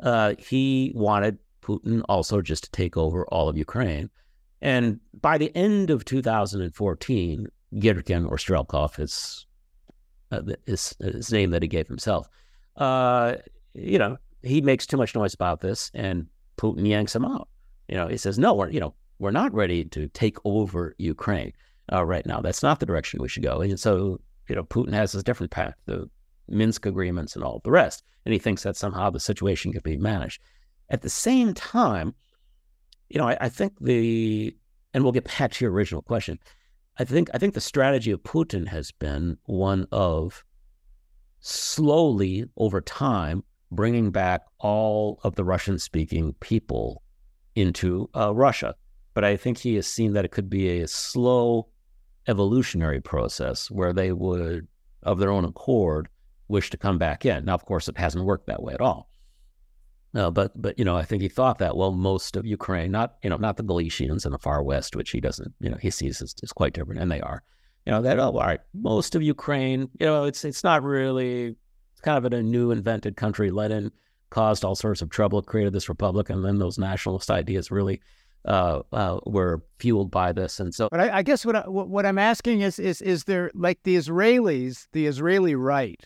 [0.00, 4.10] uh, he wanted Putin also just to take over all of Ukraine.
[4.60, 9.46] And by the end of 2014, Girkin or Strelkov is
[10.32, 12.28] uh, his, his name that he gave himself.
[12.76, 13.36] Uh,
[13.74, 17.48] you know, he makes too much noise about this, and Putin yanks him out.
[17.88, 21.52] You know, he says, "No, we're you know we're not ready to take over Ukraine
[21.92, 22.40] uh, right now.
[22.40, 25.52] That's not the direction we should go." And so, you know, Putin has this different
[25.52, 26.08] path, the
[26.48, 29.96] Minsk agreements and all the rest, and he thinks that somehow the situation could be
[29.96, 30.40] managed.
[30.90, 32.14] At the same time,
[33.08, 34.56] you know, I, I think the
[34.94, 36.38] and we'll get back to your original question.
[36.98, 40.44] I think I think the strategy of Putin has been one of
[41.40, 47.02] slowly over time bringing back all of the Russian speaking people
[47.54, 48.74] into uh, Russia.
[49.14, 51.68] But I think he has seen that it could be a slow
[52.28, 54.68] evolutionary process where they would,
[55.02, 56.08] of their own accord,
[56.48, 57.44] wish to come back in.
[57.44, 59.08] Now, of course, it hasn't worked that way at all.
[60.14, 63.16] Uh, but but you know, I think he thought that well, most of Ukraine, not
[63.22, 65.90] you know, not the Galicians in the far west, which he doesn't, you know, he
[65.90, 67.42] sees as, as quite different, and they are.
[67.84, 71.56] You know that oh, all right, most of Ukraine, you know, it's it's not really
[71.92, 73.50] it's kind of a new invented country.
[73.50, 73.92] Lenin
[74.30, 78.00] caused all sorts of trouble, created this republic, and then those nationalist ideas really
[78.44, 80.60] uh, uh, were fueled by this.
[80.60, 83.50] And so, but I, I guess what I, what I'm asking is is is there
[83.54, 86.02] like the Israelis, the Israeli right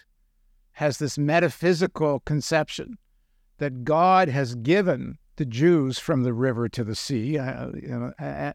[0.72, 2.96] has this metaphysical conception
[3.58, 8.52] that God has given the Jews from the river to the sea, uh, you know,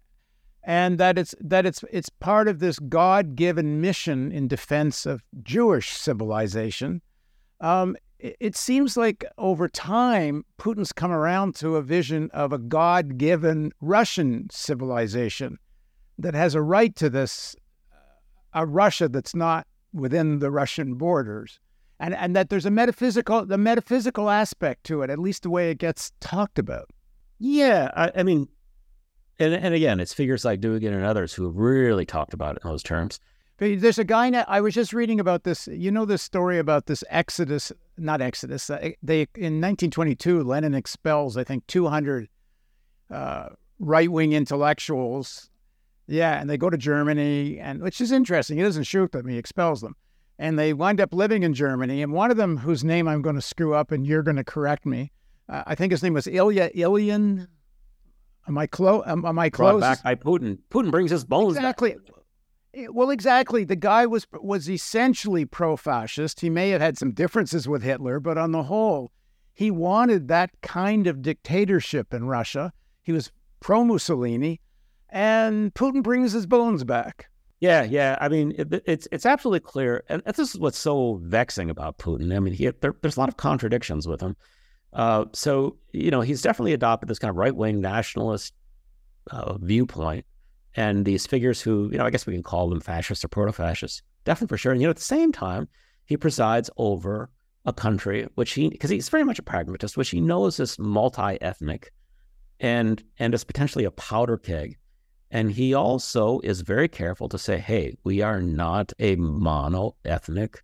[0.63, 5.92] and that it's that it's it's part of this God-given mission in defense of Jewish
[5.92, 7.02] civilization.
[7.62, 13.71] Um, it, seems like over time, Putin's come around to a vision of a God-given
[13.82, 15.58] Russian civilization
[16.17, 17.56] that has a right to this,
[18.53, 21.60] a Russia that's not within the Russian borders
[21.99, 25.71] and and that there's a metaphysical the metaphysical aspect to it, at least the way
[25.71, 26.89] it gets talked about.
[27.39, 28.47] Yeah, I, I mean,
[29.39, 32.62] and and again, it's figures like Dugin and others who have really talked about it
[32.63, 33.19] in those terms.
[33.58, 34.45] But there's a guy now.
[34.47, 35.67] I was just reading about this.
[35.67, 38.70] You know this story about this Exodus, not Exodus.
[38.70, 42.28] Uh, they in 1922, Lenin expels I think 200
[43.10, 45.50] uh, right wing intellectuals.
[46.08, 48.58] Yeah, and they go to Germany, and which is interesting.
[48.58, 49.96] He doesn't shoot them; he expels them
[50.40, 52.02] and they wind up living in Germany.
[52.02, 54.44] And one of them, whose name I'm going to screw up, and you're going to
[54.44, 55.12] correct me,
[55.50, 57.48] uh, I think his name was Ilya Ilyin.
[58.48, 59.04] Am I close?
[59.08, 59.82] Am, am, I close?
[59.82, 60.60] back by Putin.
[60.70, 61.94] Putin brings his bones exactly.
[61.94, 62.16] Back.
[62.78, 63.63] Eh, well, exactly.
[63.63, 66.40] The guy was was essentially pro-fascist.
[66.40, 69.12] He may have had some differences with Hitler, but on the whole,
[69.54, 72.72] he wanted that kind of dictatorship in Russia.
[73.02, 74.62] He was pro-Mussolini,
[75.10, 77.30] and Putin brings his bones back.
[77.60, 78.18] Yeah, yeah.
[78.22, 82.36] I mean, it, it's it's absolutely clear, and this is what's so vexing about Putin.
[82.36, 84.36] I mean, he, there, there's a lot of contradictions with him.
[84.94, 88.54] Uh, so you know, he's definitely adopted this kind of right wing nationalist
[89.32, 90.26] uh, viewpoint,
[90.78, 93.52] and these figures who, you know, I guess we can call them fascists or proto
[93.52, 94.72] fascists, definitely for sure.
[94.72, 95.68] And you know, at the same time,
[96.06, 97.30] he presides over
[97.66, 101.38] a country which he, because he's very much a pragmatist, which he knows is multi
[101.42, 101.92] ethnic,
[102.62, 104.78] and and is potentially a powder keg
[105.32, 110.63] and he also is very careful to say, hey, we are not a mono ethnic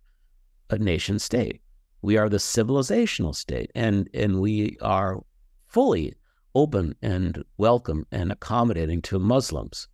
[0.70, 1.60] uh, nation state.
[2.00, 5.20] We are the civilizational state, and, and we are
[5.66, 6.14] fully
[6.54, 9.88] open and welcome and accommodating to Muslims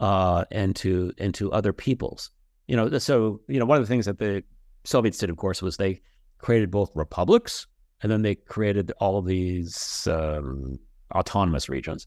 [0.00, 2.30] uh, and to and to other peoples.
[2.66, 4.42] You know, so you know one of the things that the
[4.84, 6.00] Soviets did, of course, was they
[6.38, 7.66] created both republics
[8.02, 10.78] and then they created all of these um,
[11.14, 12.06] autonomous regions.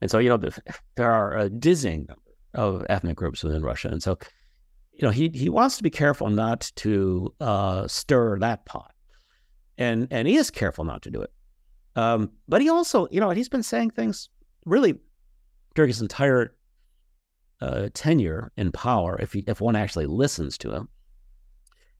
[0.00, 0.50] And so, you know,
[0.96, 2.22] there are a dizzying number
[2.54, 3.88] of ethnic groups within Russia.
[3.88, 4.18] And so,
[4.92, 8.92] you know, he, he wants to be careful not to uh, stir that pot.
[9.78, 11.30] And, and he is careful not to do it.
[11.96, 14.28] Um, but he also, you know, he's been saying things
[14.64, 14.94] really
[15.74, 16.54] during his entire
[17.60, 20.88] uh, tenure in power, if, he, if one actually listens to him.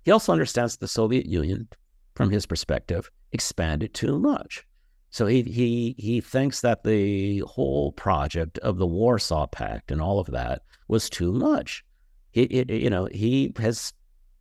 [0.05, 1.69] He also understands that the Soviet Union,
[2.15, 4.65] from his perspective, expanded too much.
[5.11, 10.19] So he he he thinks that the whole project of the Warsaw Pact and all
[10.19, 11.85] of that was too much.
[12.33, 13.95] He, he you know he has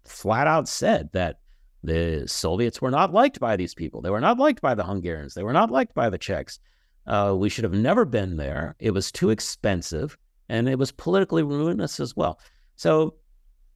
[0.03, 1.39] flat out said that
[1.83, 4.01] the Soviets were not liked by these people.
[4.01, 5.33] They were not liked by the Hungarians.
[5.33, 6.59] They were not liked by the Czechs.
[7.07, 8.75] Uh, we should have never been there.
[8.79, 10.17] It was too expensive.
[10.49, 12.39] And it was politically ruinous as well.
[12.75, 13.15] So,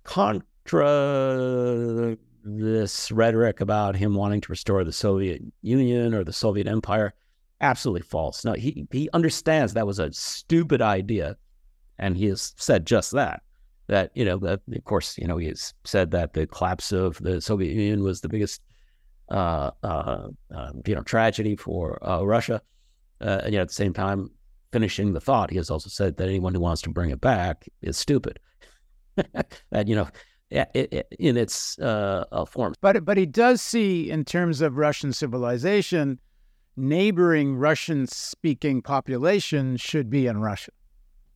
[0.03, 0.87] contra
[2.43, 7.13] this rhetoric about him wanting to restore the Soviet Union or the Soviet Empire,
[7.61, 8.45] absolutely false.
[8.45, 11.37] No, he he understands that was a stupid idea,
[11.97, 13.41] and he has said just that.
[13.87, 17.17] That you know, that, of course, you know, he has said that the collapse of
[17.17, 18.61] the Soviet Union was the biggest,
[19.29, 22.61] uh, uh, uh, you know, tragedy for uh, Russia.
[23.19, 24.29] Uh, and yet, at the same time,
[24.71, 27.67] finishing the thought, he has also said that anyone who wants to bring it back
[27.81, 28.39] is stupid.
[29.71, 30.07] that you know,
[30.49, 32.73] it, it, in its uh, form.
[32.81, 36.19] But but he does see, in terms of Russian civilization,
[36.77, 40.71] neighboring Russian-speaking population should be in Russia,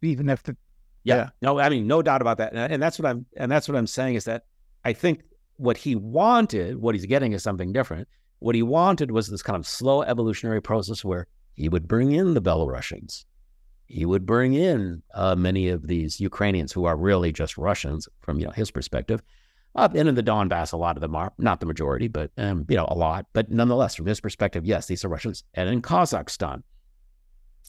[0.01, 0.55] even if the
[1.03, 1.15] yeah.
[1.15, 1.29] yeah.
[1.41, 3.87] no, I mean no doubt about that, and that's what I'm and that's what I'm
[3.87, 4.45] saying is that
[4.85, 5.21] I think
[5.57, 8.07] what he wanted, what he's getting is something different.
[8.39, 12.33] What he wanted was this kind of slow evolutionary process where he would bring in
[12.33, 13.25] the Belarusians.
[13.85, 18.39] He would bring in uh, many of these Ukrainians who are really just Russians from
[18.39, 19.21] you know his perspective.
[19.75, 22.65] Uh, and in the Donbass, a lot of them are not the majority, but um,
[22.69, 23.25] you know a lot.
[23.33, 25.43] But nonetheless, from his perspective, yes, these are Russians.
[25.53, 26.63] And in Kazakhstan,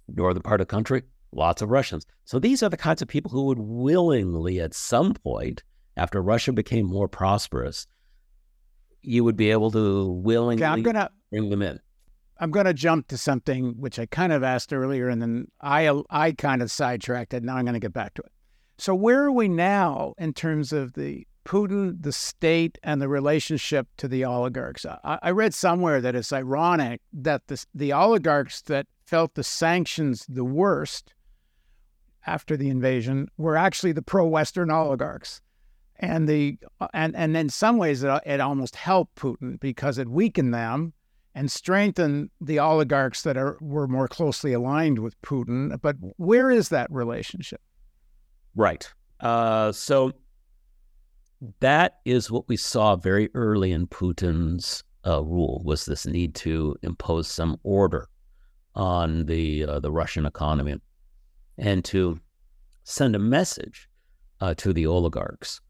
[0.09, 2.07] northern part of the country, lots of Russians.
[2.25, 5.63] So these are the kinds of people who would willingly, at some point,
[5.97, 7.87] after Russia became more prosperous,
[9.03, 11.79] you would be able to willingly okay, I'm gonna, bring them in.
[12.39, 16.03] I'm going to jump to something which I kind of asked earlier, and then I
[16.11, 17.43] I kind of sidetracked it.
[17.43, 18.33] Now I'm going to get back to it.
[18.79, 23.87] So where are we now in terms of the Putin, the state, and the relationship
[23.99, 24.85] to the oligarchs?
[24.87, 30.27] I, I read somewhere that it's ironic that the the oligarchs that felt the sanctions
[30.29, 31.15] the worst
[32.27, 35.43] after the invasion were actually the pro-Western oligarchs
[35.97, 36.59] and the
[36.93, 40.93] and and in some ways it, it almost helped Putin because it weakened them
[41.35, 45.81] and strengthen the oligarchs that are were more closely aligned with Putin.
[45.81, 47.61] But where is that relationship?
[48.55, 48.89] Right.
[49.21, 50.13] Uh, so
[51.61, 56.77] that is what we saw very early in Putin's uh, rule was this need to
[56.83, 58.09] impose some order
[58.75, 60.77] on the uh, the Russian economy
[61.59, 62.19] and to
[62.85, 63.89] send a message
[64.41, 65.61] uh, to the oligarchs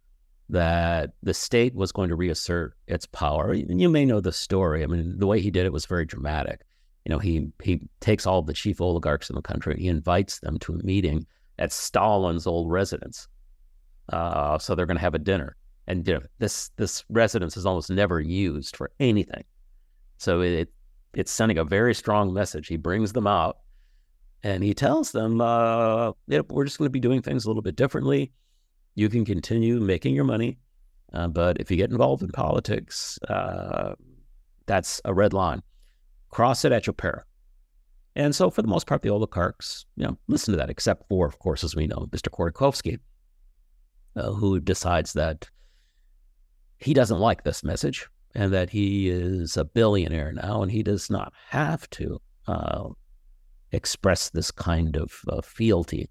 [0.51, 3.53] that the state was going to reassert its power.
[3.53, 4.82] And you may know the story.
[4.82, 6.61] I mean, the way he did it was very dramatic.
[7.05, 10.59] You know, he he takes all the chief oligarchs in the country, he invites them
[10.61, 11.26] to a meeting
[11.59, 13.28] at Stalin's old residence.
[14.11, 17.66] Uh, so they're going to have a dinner, and you know, this this residence is
[17.66, 19.45] almost never used for anything.
[20.16, 20.72] So it
[21.14, 22.68] it's sending a very strong message.
[22.68, 23.59] He brings them out,
[24.42, 27.76] and he tells them, uh, "We're just going to be doing things a little bit
[27.76, 28.32] differently."
[28.95, 30.59] You can continue making your money.
[31.12, 33.95] Uh, but if you get involved in politics, uh,
[34.66, 35.62] that's a red line.
[36.30, 37.22] Cross it at your peril.
[38.16, 41.26] And so, for the most part, the oligarchs, you know, listen to that, except for,
[41.26, 42.28] of course, as we know, Mr.
[42.28, 42.99] Khodorkovsky,
[44.16, 45.49] uh, who decides that
[46.78, 51.11] he doesn't like this message and that he is a billionaire now and he does
[51.11, 52.88] not have to uh,
[53.72, 56.09] express this kind of uh, fealty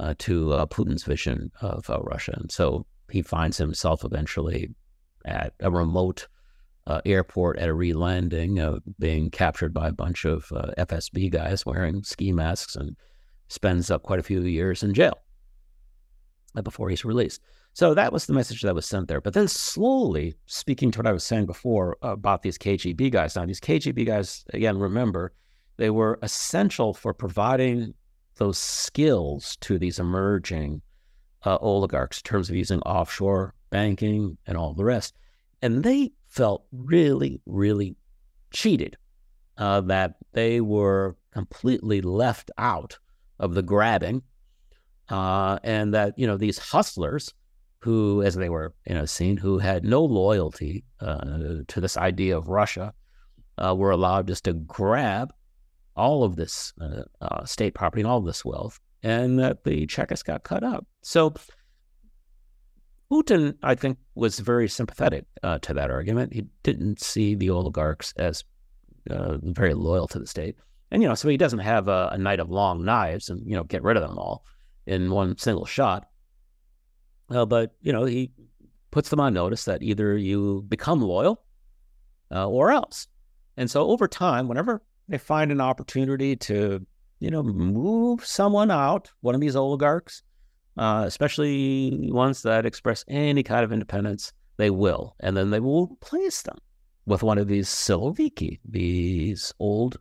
[0.00, 2.34] uh, to uh, Putin's vision of uh, Russia.
[2.36, 4.70] And so he finds himself eventually
[5.24, 6.28] at a remote
[6.86, 11.66] uh, airport at a re-landing, uh, being captured by a bunch of uh, FSB guys
[11.66, 12.96] wearing ski masks, and
[13.48, 15.18] spends up quite a few years in jail
[16.62, 17.42] before he's released.
[17.72, 19.20] So that was the message that was sent there.
[19.20, 23.44] But then slowly, speaking to what I was saying before about these KGB guys, now
[23.44, 25.34] these KGB guys, again, remember,
[25.76, 27.92] they were essential for providing
[28.36, 30.82] those skills to these emerging
[31.44, 35.14] uh, oligarchs in terms of using offshore banking and all the rest.
[35.62, 37.96] And they felt really, really
[38.52, 38.96] cheated
[39.58, 42.98] uh, that they were completely left out
[43.38, 44.22] of the grabbing,
[45.08, 47.32] uh, and that you know these hustlers,
[47.80, 52.36] who, as they were you know seen, who had no loyalty uh, to this idea
[52.36, 52.92] of Russia,
[53.58, 55.32] uh, were allowed just to grab
[55.96, 59.86] all of this uh, uh, state property and all of this wealth, and that the
[59.86, 60.86] Chekists got cut up.
[61.02, 61.34] So
[63.10, 66.32] Putin, I think, was very sympathetic uh, to that argument.
[66.32, 68.44] He didn't see the oligarchs as
[69.10, 70.56] uh, very loyal to the state,
[70.90, 73.56] and you know, so he doesn't have a, a night of long knives and you
[73.56, 74.44] know get rid of them all
[74.86, 76.08] in one single shot.
[77.30, 78.30] Uh, but you know, he
[78.90, 81.42] puts them on notice that either you become loyal
[82.32, 83.08] uh, or else.
[83.56, 86.84] And so over time, whenever they find an opportunity to,
[87.20, 90.22] you know, move someone out, one of these oligarchs,
[90.76, 95.14] uh, especially ones that express any kind of independence, they will.
[95.20, 96.58] And then they will replace them
[97.06, 99.98] with one of these Siloviki, these old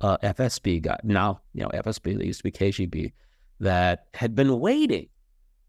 [0.00, 1.00] uh, FSB guys.
[1.02, 3.12] Now, you know, FSB, they used to be KGB.
[3.60, 5.08] that had been waiting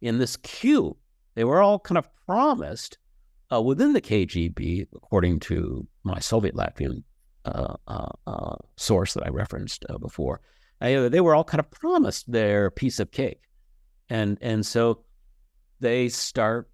[0.02, 0.98] in this queue.
[1.36, 2.98] They were all kind of promised
[3.52, 7.04] uh, within the KGB, according to my Soviet Latvian
[7.46, 10.42] Uh, uh, uh, source that I referenced uh, before.
[10.80, 13.42] they were all kind of promised their piece of cake,
[14.10, 15.04] and and so
[15.80, 16.68] they start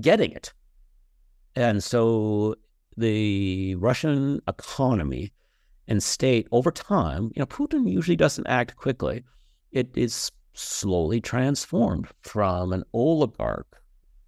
[0.00, 0.54] getting it,
[1.54, 2.54] and so
[2.96, 5.30] the Russian economy
[5.88, 9.24] and state over time, you know, Putin usually doesn't act quickly.
[9.72, 13.82] It is slowly transformed from an oligarch,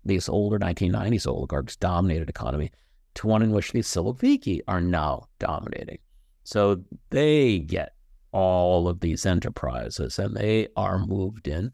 [0.05, 2.71] these older 1990s oligarchs dominated economy,
[3.17, 5.99] to one in which the Siloviki are now dominating.
[6.45, 7.95] So they get
[8.33, 11.73] all of these enterprises and they are moved in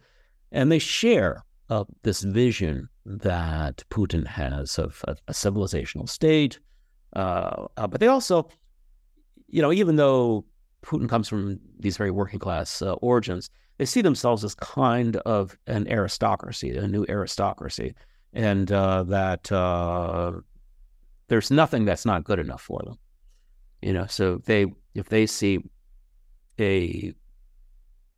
[0.50, 6.58] and they share uh, this vision that Putin has of a, a civilizational state.
[7.14, 8.48] Uh, uh, but they also,
[9.48, 10.44] you know, even though
[10.82, 15.56] Putin comes from these very working class uh, origins, they see themselves as kind of
[15.66, 17.94] an aristocracy, a new aristocracy,
[18.32, 20.32] and uh, that uh,
[21.28, 22.98] there's nothing that's not good enough for them.
[23.80, 25.60] You know, so they if they see
[26.58, 27.14] a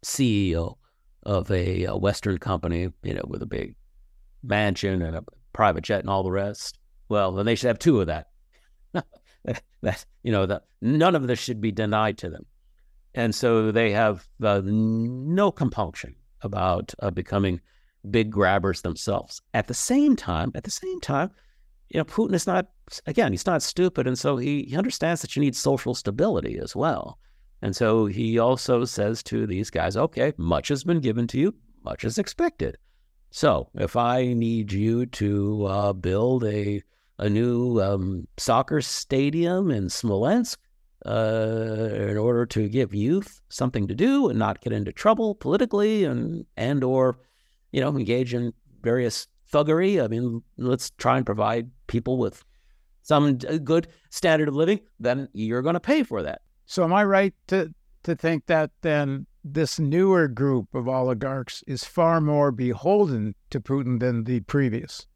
[0.05, 0.77] CEO
[1.23, 3.75] of a, a Western company, you know, with a big
[4.43, 6.79] mansion and a private jet and all the rest,
[7.09, 8.29] well, then they should have two of that.
[9.83, 12.45] that you know, that none of this should be denied to them,
[13.15, 17.61] and so they have uh, no compunction about uh, becoming
[18.11, 19.43] big grabbers themselves.
[19.55, 21.31] At the same time, at the same time,
[21.89, 22.69] you know, Putin is not,
[23.07, 24.07] again, he's not stupid.
[24.07, 27.19] And so he, he understands that you need social stability as well.
[27.63, 31.55] And so he also says to these guys, okay, much has been given to you,
[31.85, 32.77] much is expected.
[33.31, 36.83] So if I need you to uh, build a,
[37.19, 40.59] a new um, soccer stadium in Smolensk
[41.07, 46.05] uh, in order to give youth something to do and not get into trouble politically
[46.05, 47.19] and and or
[47.73, 50.03] you know engage in various thuggery.
[50.03, 52.45] I mean, let's try and provide people with
[53.05, 56.41] some good standard of living, then you're going to pay for that.
[56.67, 61.85] So, am I right to to think that then this newer group of oligarchs is
[61.85, 65.07] far more beholden to Putin than the previous?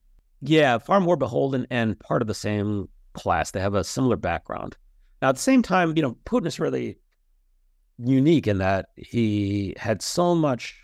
[0.41, 3.51] Yeah, far more beholden and part of the same class.
[3.51, 4.77] They have a similar background.
[5.21, 6.99] Now, at the same time, you know, Putin is really
[7.99, 10.77] unique in that he had so much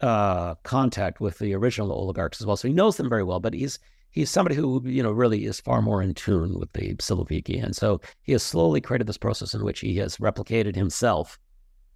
[0.00, 3.40] uh, contact with the original oligarchs as well, so he knows them very well.
[3.40, 3.78] But he's
[4.14, 7.76] he's somebody who you know really is far more in tune with the Siloviki, and
[7.76, 11.38] so he has slowly created this process in which he has replicated himself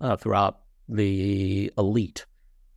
[0.01, 2.27] uh, throughout the elite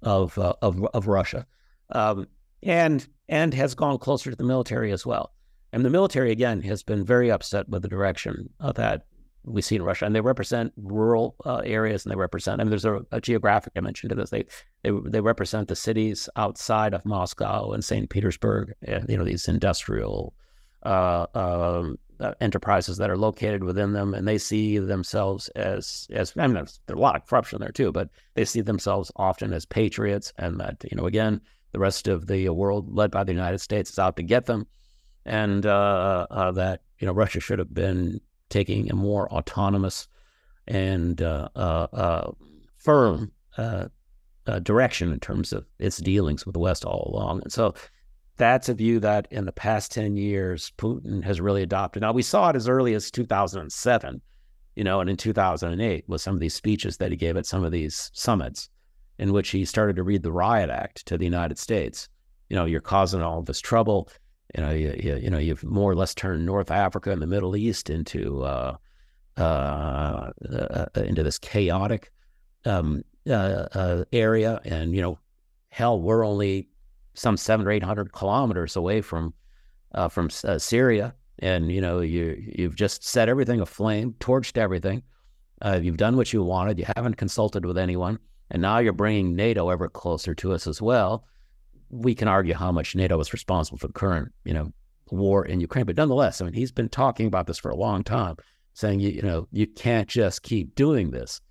[0.04, 1.46] of uh, of of Russia,
[1.90, 2.28] um,
[2.64, 5.34] and and has gone closer to the military as well.
[5.74, 9.06] And the military again has been very upset with the direction of that
[9.44, 12.62] we see in Russia, and they represent rural uh, areas, and they represent.
[12.62, 14.30] I mean, there's a, a, geographic dimension to this.
[14.30, 14.46] They
[14.84, 19.48] they they represent the cities outside of Moscow and Saint Petersburg, and you know these
[19.48, 20.34] industrial
[20.84, 26.34] uh, um, uh, enterprises that are located within them, and they see themselves as as
[26.38, 29.54] I mean, there's, there's a lot of corruption there too, but they see themselves often
[29.54, 33.34] as patriots, and that you know again the rest of the world, led by the
[33.34, 34.68] United States, is out to get them,
[35.26, 38.22] and uh, uh, that you know Russia should have been
[38.52, 40.08] taking a more autonomous
[40.68, 42.32] and uh, uh, uh
[42.78, 43.86] firm uh,
[44.48, 47.42] uh, direction in terms of its dealings with the West all along.
[47.44, 47.74] And so
[48.38, 52.02] that's a view that in the past 10 years, Putin has really adopted.
[52.02, 54.22] Now, we saw it as early as 2007,
[54.76, 57.64] you know, and in 2008 with some of these speeches that he gave at some
[57.64, 58.70] of these summits
[59.20, 62.10] in which he started to read the Riot Act to the United States.
[62.50, 64.10] You know, you're causing all this trouble.
[64.56, 67.28] You know, you, you, you, know, you've more or less turned North Africa and the
[67.28, 68.76] Middle East into uh,
[69.38, 72.12] uh, uh, uh into this chaotic
[72.66, 75.18] um, uh, uh, area, and you know,
[75.70, 76.68] hell, we're only
[77.14, 79.34] some seven or eight hundred kilometers away from
[80.10, 85.02] from Syria, and you know, you you've just set everything aflame, torched everything.
[85.82, 86.78] you've done what you wanted.
[86.78, 90.82] You haven't consulted with anyone, and now you're bringing NATO ever closer to us as
[90.82, 91.26] well
[91.92, 94.72] we can argue how much NATO is responsible for the current, you know,
[95.12, 95.86] war in Ukraine.
[95.86, 98.38] But nonetheless, I mean, he's been talking about this for a long time,
[98.74, 101.42] saying, you, you know, you can't just keep doing this.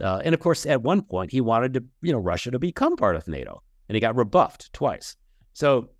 [0.00, 2.96] Uh, and of course, at one point, he wanted to, you know, Russia to become
[2.96, 5.16] part of NATO, and he got rebuffed twice.
[5.52, 5.90] So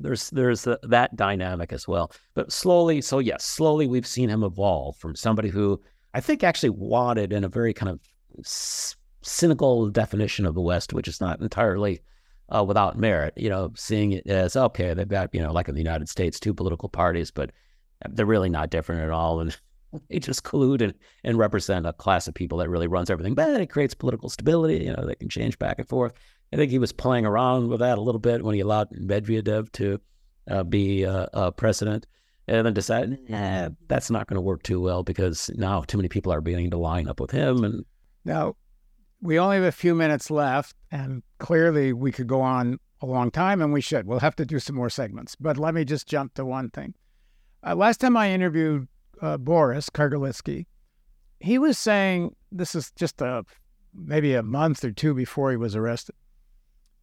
[0.00, 2.12] there's there's the, that dynamic as well.
[2.34, 5.80] But slowly, so yes, slowly we've seen him evolve from somebody who
[6.12, 8.00] I think actually wanted in a very kind of
[9.22, 12.00] cynical definition of the West, which is not entirely
[12.48, 13.34] uh, without merit.
[13.36, 16.40] You know, seeing it as okay, they've got you know, like in the United States,
[16.40, 17.50] two political parties, but
[18.10, 19.56] they're really not different at all, and
[20.08, 23.34] they just collude and, and represent a class of people that really runs everything.
[23.34, 24.84] But it creates political stability.
[24.84, 26.12] You know, they can change back and forth.
[26.52, 29.72] I think he was playing around with that a little bit when he allowed Medvedev
[29.72, 30.00] to
[30.50, 32.06] uh, be uh, president,
[32.46, 36.08] and then decided, yeah, that's not going to work too well because now too many
[36.08, 37.64] people are beginning to line up with him.
[37.64, 37.84] And
[38.24, 38.56] now
[39.22, 43.30] we only have a few minutes left, and clearly we could go on a long
[43.30, 44.06] time, and we should.
[44.06, 45.36] We'll have to do some more segments.
[45.36, 46.94] But let me just jump to one thing.
[47.64, 48.88] Uh, last time I interviewed
[49.20, 50.66] uh, Boris Kagarlitsky,
[51.38, 53.44] he was saying this is just a
[53.94, 56.16] maybe a month or two before he was arrested.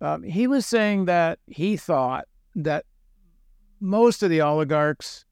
[0.01, 2.85] Um, he was saying that he thought that
[3.79, 5.25] most of the oligarchs,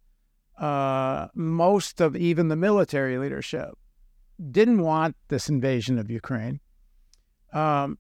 [0.58, 3.72] uh, most of even the military leadership,
[4.52, 6.60] didn't want this invasion of Ukraine,
[7.58, 7.98] um,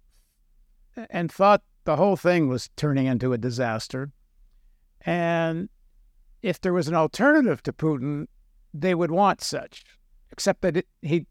[1.10, 4.12] and thought the whole thing was turning into a disaster.
[5.02, 5.70] And
[6.42, 8.28] if there was an alternative to Putin,
[8.74, 9.84] they would want such,
[10.32, 11.26] except that it, he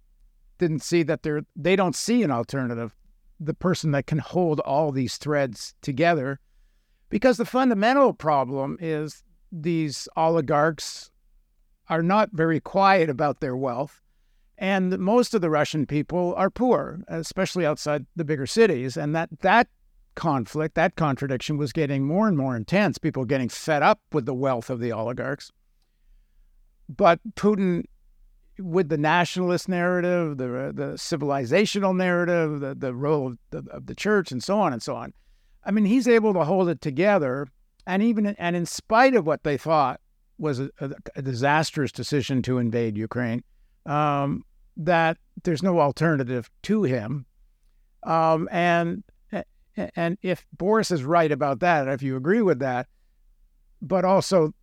[0.58, 2.96] didn't see that they they don't see an alternative,
[3.38, 6.40] the person that can hold all these threads together,
[7.10, 9.22] because the fundamental problem is
[9.52, 11.10] these oligarchs
[11.88, 14.02] are not very quiet about their wealth.
[14.58, 18.96] And most of the Russian people are poor, especially outside the bigger cities.
[18.96, 19.68] And that, that
[20.14, 24.34] conflict, that contradiction was getting more and more intense, people getting fed up with the
[24.34, 25.52] wealth of the oligarchs.
[26.88, 27.84] But Putin,
[28.58, 33.94] with the nationalist narrative, the, the civilizational narrative, the, the role of the, of the
[33.94, 35.12] church, and so on and so on,
[35.64, 37.48] I mean, he's able to hold it together.
[37.86, 40.00] And even and in spite of what they thought
[40.38, 43.42] was a, a, a disastrous decision to invade Ukraine,
[43.86, 44.42] um,
[44.76, 47.26] that there's no alternative to him.
[48.02, 49.02] Um, and
[49.94, 52.86] and if Boris is right about that, if you agree with that,
[53.82, 54.54] but also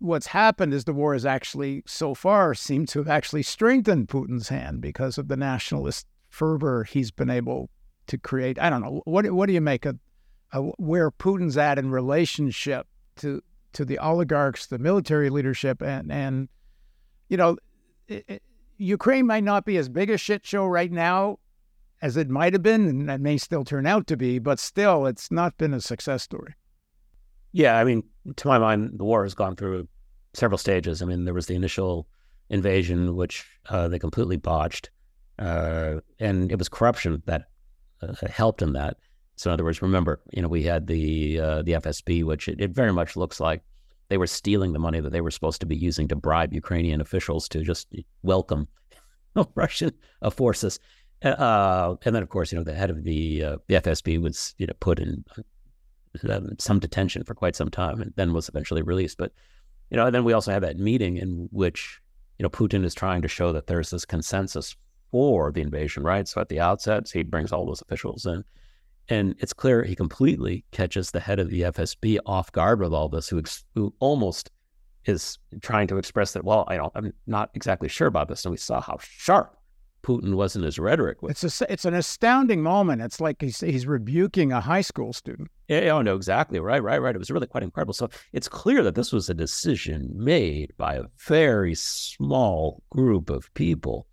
[0.00, 4.48] what's happened is the war has actually so far seemed to have actually strengthened Putin's
[4.48, 7.70] hand because of the nationalist fervor he's been able
[8.06, 8.58] to create.
[8.58, 9.98] I don't know what what do you make of,
[10.52, 13.42] of where Putin's at in relationship to
[13.72, 16.48] to the oligarchs, the military leadership, and and
[17.28, 17.56] you know,
[18.08, 18.42] it, it,
[18.80, 21.38] Ukraine might not be as big a shit show right now
[22.00, 25.04] as it might have been, and that may still turn out to be, but still,
[25.04, 26.54] it's not been a success story.
[27.52, 28.04] Yeah, I mean,
[28.36, 29.86] to my mind, the war has gone through
[30.32, 31.02] several stages.
[31.02, 32.08] I mean, there was the initial
[32.48, 34.88] invasion, which uh, they completely botched,
[35.38, 37.48] uh, and it was corruption that
[38.00, 38.96] uh, helped in that.
[39.36, 42.60] So, in other words, remember, you know, we had the uh, the FSB, which it,
[42.60, 43.62] it, very much looks like
[44.10, 47.00] they were stealing the money that they were supposed to be using to bribe Ukrainian
[47.00, 48.68] officials to just welcome
[49.54, 50.80] Russian uh, forces.
[51.22, 54.54] Uh, and then, of course, you know, the head of the uh, the FSB was
[54.58, 55.24] you know put in
[56.28, 59.16] uh, some detention for quite some time, and then was eventually released.
[59.16, 59.32] But
[59.90, 62.00] you know, and then we also have that meeting in which
[62.38, 64.74] you know Putin is trying to show that there's this consensus
[65.12, 66.26] for the invasion, right?
[66.26, 68.44] So at the outset, he brings all those officials in,
[69.10, 73.08] and it's clear he completely catches the head of the FSB off guard with all
[73.08, 74.50] this, who ex- who almost
[75.04, 76.44] is trying to express that.
[76.44, 79.56] Well, I don't, I'm not exactly sure about this, and we saw how sharp
[80.02, 81.18] Putin was in his rhetoric.
[81.24, 83.02] It's a, it's an astounding moment.
[83.02, 85.50] It's like he's he's rebuking a high school student.
[85.66, 87.14] Yeah, oh no, exactly right, right, right.
[87.14, 87.94] It was really quite incredible.
[87.94, 93.52] So it's clear that this was a decision made by a very small group of
[93.54, 94.06] people,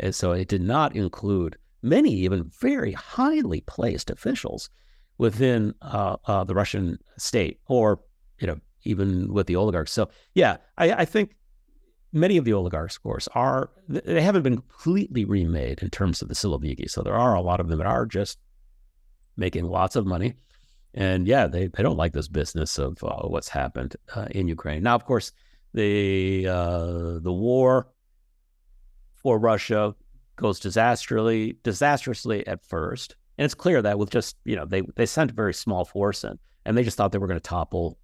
[0.00, 4.70] and so it did not include many, even very highly placed officials
[5.18, 8.00] within uh, uh, the Russian state, or
[8.40, 9.92] you know, even with the oligarchs.
[9.92, 11.36] So yeah, I, I think
[12.12, 16.28] many of the oligarchs, of course, are they haven't been completely remade in terms of
[16.28, 16.88] the Siloviki.
[16.90, 18.38] So there are a lot of them that are just
[19.36, 20.34] making lots of money.
[20.94, 24.82] And yeah, they, they don't like this business of uh, what's happened uh, in Ukraine.
[24.82, 25.32] Now, of course,
[25.72, 27.88] the uh, the war
[29.14, 29.94] for Russia
[30.42, 35.06] goes disastrously disastrously at first, and it's clear that with just you know they they
[35.06, 37.98] sent a very small force in, and they just thought they were going to topple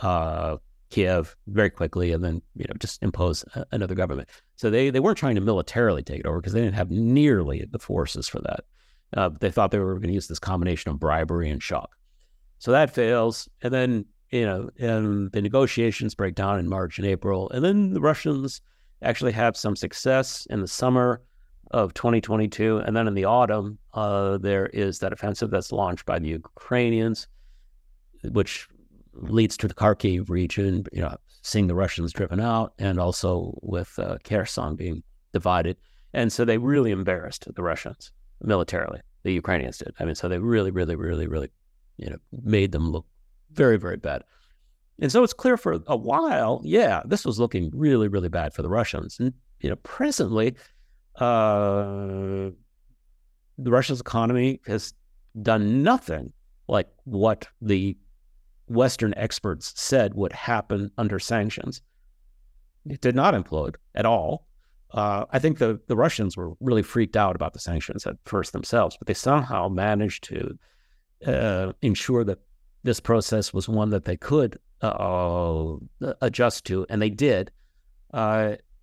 [0.00, 0.56] uh,
[0.90, 4.28] Kiev very quickly and then you know just impose a, another government.
[4.56, 7.64] So they they weren't trying to militarily take it over because they didn't have nearly
[7.70, 8.60] the forces for that.
[9.16, 11.90] Uh, they thought they were going to use this combination of bribery and shock.
[12.58, 17.06] So that fails, and then you know and the negotiations break down in March and
[17.06, 18.60] April, and then the Russians
[19.02, 21.22] actually have some success in the summer
[21.72, 26.18] of 2022, and then in the autumn uh, there is that offensive that's launched by
[26.18, 27.26] the Ukrainians,
[28.30, 28.68] which
[29.14, 33.98] leads to the Kharkiv region, you know, seeing the Russians driven out, and also with
[33.98, 35.02] uh, Kherson being
[35.32, 35.76] divided.
[36.12, 38.12] And so they really embarrassed the Russians
[38.42, 39.00] militarily.
[39.22, 39.94] The Ukrainians did.
[39.98, 41.50] I mean, so they really, really, really, really,
[41.96, 43.06] you know, made them look
[43.52, 44.24] very, very bad.
[45.00, 48.62] And so it's clear for a while, yeah, this was looking really, really bad for
[48.62, 49.18] the Russians.
[49.18, 50.54] And you know, presently,
[51.16, 52.50] uh,
[53.58, 54.94] the Russia's economy has
[55.40, 56.32] done nothing
[56.68, 57.96] like what the
[58.68, 61.82] Western experts said would happen under sanctions.
[62.88, 64.46] It did not implode at all.
[64.92, 68.52] Uh, I think the, the Russians were really freaked out about the sanctions at first
[68.52, 70.58] themselves, but they somehow managed to
[71.26, 72.40] uh, ensure that
[72.82, 75.74] this process was one that they could uh,
[76.20, 77.50] adjust to, and they did.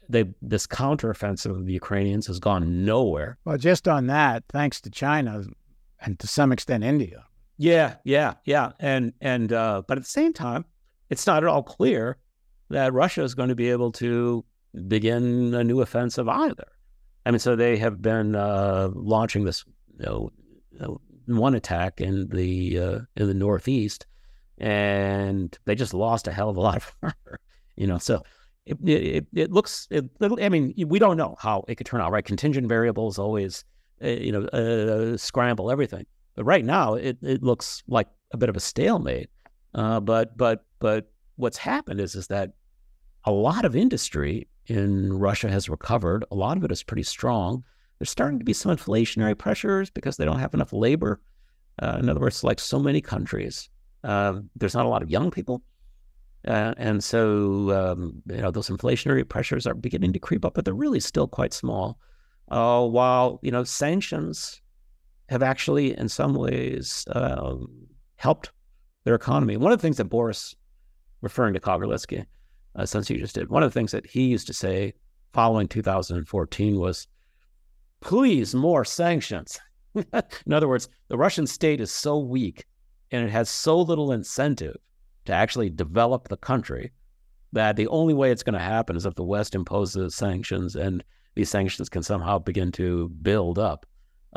[0.10, 3.38] They, this counteroffensive of the Ukrainians has gone nowhere.
[3.46, 5.44] Well, just on that, thanks to China
[6.02, 7.26] and to some extent India.
[7.58, 10.66] Yeah, yeah, yeah, and and uh, but at the same time,
[11.10, 12.18] it's not at all clear
[12.70, 14.46] that Russia is going to be able to
[14.88, 16.68] begin a new offensive either.
[17.26, 19.66] I mean, so they have been uh, launching this
[20.00, 20.32] you
[20.80, 24.06] know, one attack in the uh, in the northeast,
[24.58, 27.40] and they just lost a hell of a lot of armor.
[27.76, 28.24] You know, so
[28.70, 29.88] it it, it looks.
[29.90, 32.12] It, I mean, we don't know how it could turn out.
[32.12, 33.66] Right, contingent variables always
[34.04, 36.06] uh, you know uh, scramble everything.
[36.36, 39.30] But right now, it it looks like a bit of a stalemate.
[39.74, 42.52] Uh, but but but what's happened is is that
[43.26, 46.24] a lot of industry in Russia has recovered.
[46.32, 47.64] A lot of it is pretty strong.
[47.98, 51.20] There's starting to be some inflationary pressures because they don't have enough labor.
[51.82, 53.70] Uh, in other words, like so many countries,
[54.04, 55.62] uh, there's not a lot of young people.
[56.48, 60.66] Uh, and so, um, you know, those inflationary pressures are beginning to creep up, but
[60.66, 62.00] they're really still quite small.
[62.50, 64.62] Uh, while, you know, sanctions
[65.28, 67.68] have actually, in some ways, um,
[68.16, 68.52] helped
[69.04, 69.58] their economy.
[69.58, 70.56] One of the things that Boris,
[71.22, 72.26] referring to Kagarlitsky,
[72.76, 73.50] uh, since you just did.
[73.50, 74.94] One of the things that he used to say
[75.34, 77.08] following 2014 was,
[78.00, 79.60] please, more sanctions.
[79.96, 82.66] In other words, the Russian state is so weak
[83.12, 84.78] and it has so little incentive
[85.30, 86.92] to actually develop the country
[87.54, 91.04] that the only way it's going to happen is if the West imposes sanctions and
[91.36, 93.86] these sanctions can somehow begin to build up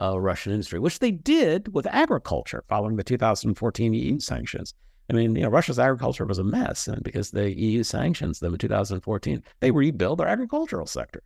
[0.00, 4.74] uh, Russian industry, which they did with agriculture following the 2014 EU sanctions.
[5.10, 8.52] I mean, you know, Russia's agriculture was a mess, and because the EU sanctions them
[8.52, 11.22] in 2014, they rebuilt their agricultural sector.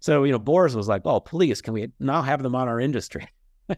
[0.00, 2.80] So, you know, Boris was like, "Oh, please, can we now have them on our
[2.80, 3.28] industry,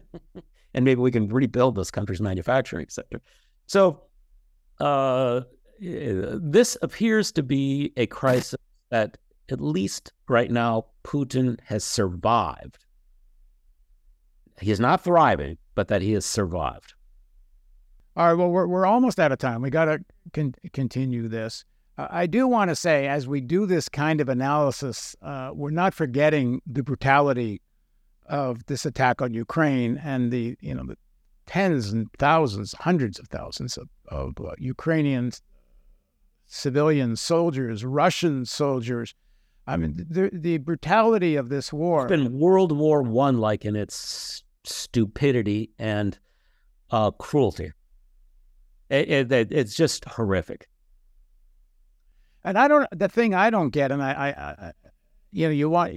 [0.73, 3.21] and maybe we can rebuild this country's manufacturing sector?"
[3.67, 4.03] So,
[4.83, 5.41] uh,
[5.79, 8.59] this appears to be a crisis
[8.89, 9.17] that,
[9.49, 12.85] at least right now, Putin has survived.
[14.59, 16.93] He is not thriving, but that he has survived.
[18.15, 18.33] All right.
[18.33, 19.61] Well, we're, we're almost out of time.
[19.61, 19.99] We got to
[20.33, 21.65] con- continue this.
[21.97, 25.93] I do want to say, as we do this kind of analysis, uh, we're not
[25.93, 27.61] forgetting the brutality
[28.25, 30.97] of this attack on Ukraine and the, you know, the
[31.45, 35.31] tens and thousands, hundreds of thousands of, of uh, Ukrainian
[36.45, 39.15] civilian soldiers, Russian soldiers.
[39.65, 42.03] I mean, the, the brutality of this war.
[42.03, 46.17] It's been World War One like in its stupidity and
[46.91, 47.71] uh, cruelty.
[48.89, 50.67] It, it, it's just horrific.
[52.43, 52.87] And I don't.
[52.91, 54.71] The thing I don't get, and I, I, I
[55.31, 55.93] you know, you want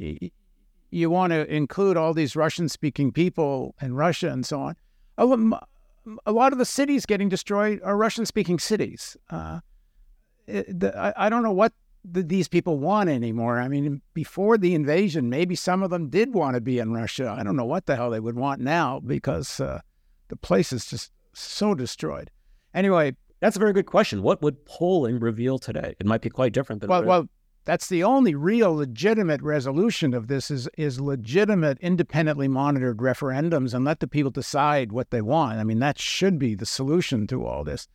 [0.91, 4.77] you want to include all these Russian-speaking people in Russia and so on.
[5.19, 9.17] A, lot of the cities getting destroyed are Russian-speaking cities.
[9.31, 9.61] Uh,
[10.47, 11.73] it, the, I, I, don't know what
[12.05, 13.61] the, these people want anymore.
[13.61, 17.35] I mean, before the invasion, maybe some of them did want to be in Russia.
[17.37, 19.81] I don't know what the hell they would want now because uh,
[20.29, 22.31] the place is just so destroyed.
[22.75, 24.23] Anyway, that's a very good question.
[24.23, 25.95] What would polling reveal today?
[25.99, 27.29] It might be quite different than well, well.
[27.67, 33.85] That's the only real legitimate resolution of this is is legitimate, independently monitored referendums, and
[33.85, 35.59] let the people decide what they want.
[35.59, 37.89] I mean, that should be the solution to all this.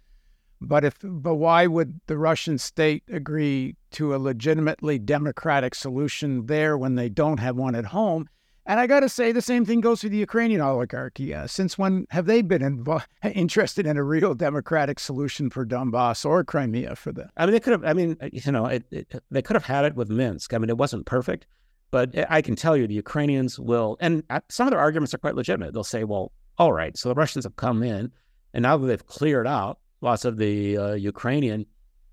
[0.59, 6.77] But if but why would the Russian state agree to a legitimately democratic solution there
[6.77, 8.27] when they don't have one at home?
[8.65, 11.33] And I got to say, the same thing goes for the Ukrainian oligarchy.
[11.33, 13.03] Uh, since when have they been invo-
[13.33, 17.27] interested in a real democratic solution for Donbass or Crimea for the?
[17.37, 17.83] I mean, they could have.
[17.83, 20.53] I mean, uh, you know, it, it, they could have had it with Minsk.
[20.53, 21.47] I mean, it wasn't perfect,
[21.89, 25.17] but I can tell you, the Ukrainians will, and uh, some of their arguments are
[25.17, 25.73] quite legitimate.
[25.73, 28.11] They'll say, "Well, all right, so the Russians have come in,
[28.53, 31.65] and now that they've cleared out lots of the uh, Ukrainian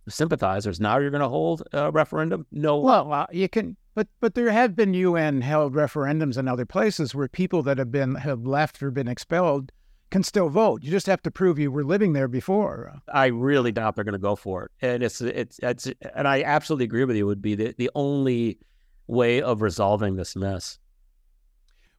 [0.09, 4.35] sympathizers, now you're going to hold a referendum." No, well, uh, you can but but
[4.37, 8.47] there have been UN held referendums in other places where people that have been have
[8.47, 9.73] left or been expelled
[10.11, 10.85] can still vote.
[10.85, 12.95] You just have to prove you were living there before.
[13.13, 16.45] I really doubt they're going to go for it, and it's it's it's and I
[16.45, 17.27] absolutely agree with you.
[17.27, 18.61] Would be the the only
[19.09, 20.79] way of resolving this mess.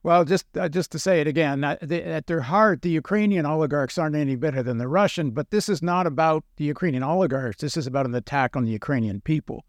[0.02, 3.44] Well, just uh, just to say it again, uh, the, at their heart, the Ukrainian
[3.44, 5.32] oligarchs aren't any better than the Russian.
[5.32, 7.60] But this is not about the Ukrainian oligarchs.
[7.60, 9.66] This is about an attack on the Ukrainian people,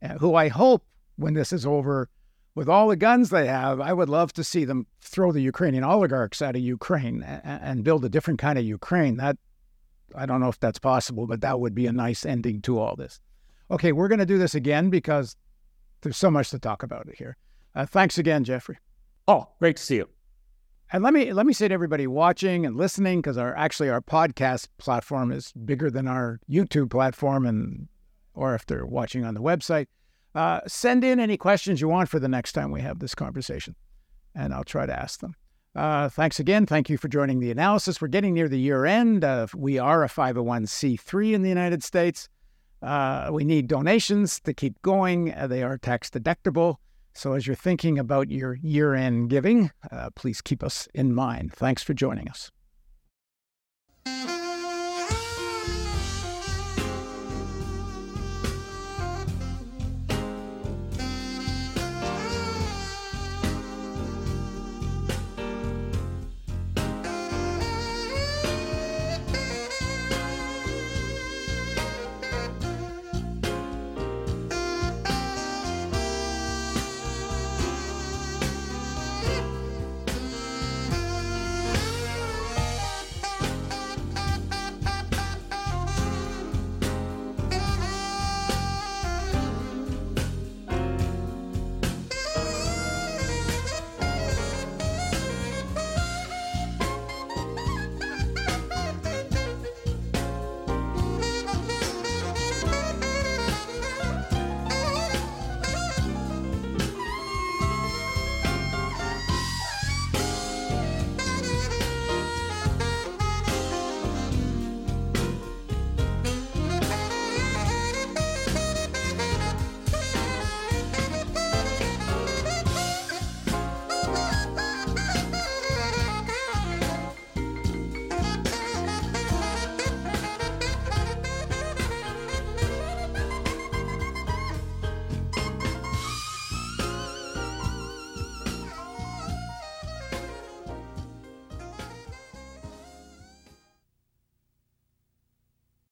[0.00, 0.84] uh, who I hope
[1.16, 2.08] when this is over,
[2.54, 5.84] with all the guns they have, I would love to see them throw the Ukrainian
[5.84, 9.16] oligarchs out of Ukraine and, and build a different kind of Ukraine.
[9.18, 9.36] That
[10.14, 12.96] I don't know if that's possible, but that would be a nice ending to all
[12.96, 13.20] this.
[13.70, 15.36] Okay, we're going to do this again because
[16.00, 17.36] there's so much to talk about here.
[17.74, 18.78] Uh, thanks again, Jeffrey.
[19.28, 20.08] Oh, great to see you.
[20.92, 24.00] And let me let me say to everybody watching and listening, because our actually our
[24.00, 27.88] podcast platform is bigger than our YouTube platform, and
[28.34, 29.88] or if they're watching on the website,
[30.36, 33.74] uh, send in any questions you want for the next time we have this conversation,
[34.34, 35.34] and I'll try to ask them.
[35.74, 36.66] Uh, thanks again.
[36.66, 38.00] Thank you for joining the analysis.
[38.00, 39.24] We're getting near the year end.
[39.24, 42.28] Uh, we are a 501c3 in the United States.
[42.82, 45.34] Uh, we need donations to keep going.
[45.34, 46.76] Uh, they are tax deductible.
[47.14, 51.52] So as you're thinking about your year end giving, uh, please keep us in mind.
[51.54, 52.50] Thanks for joining us.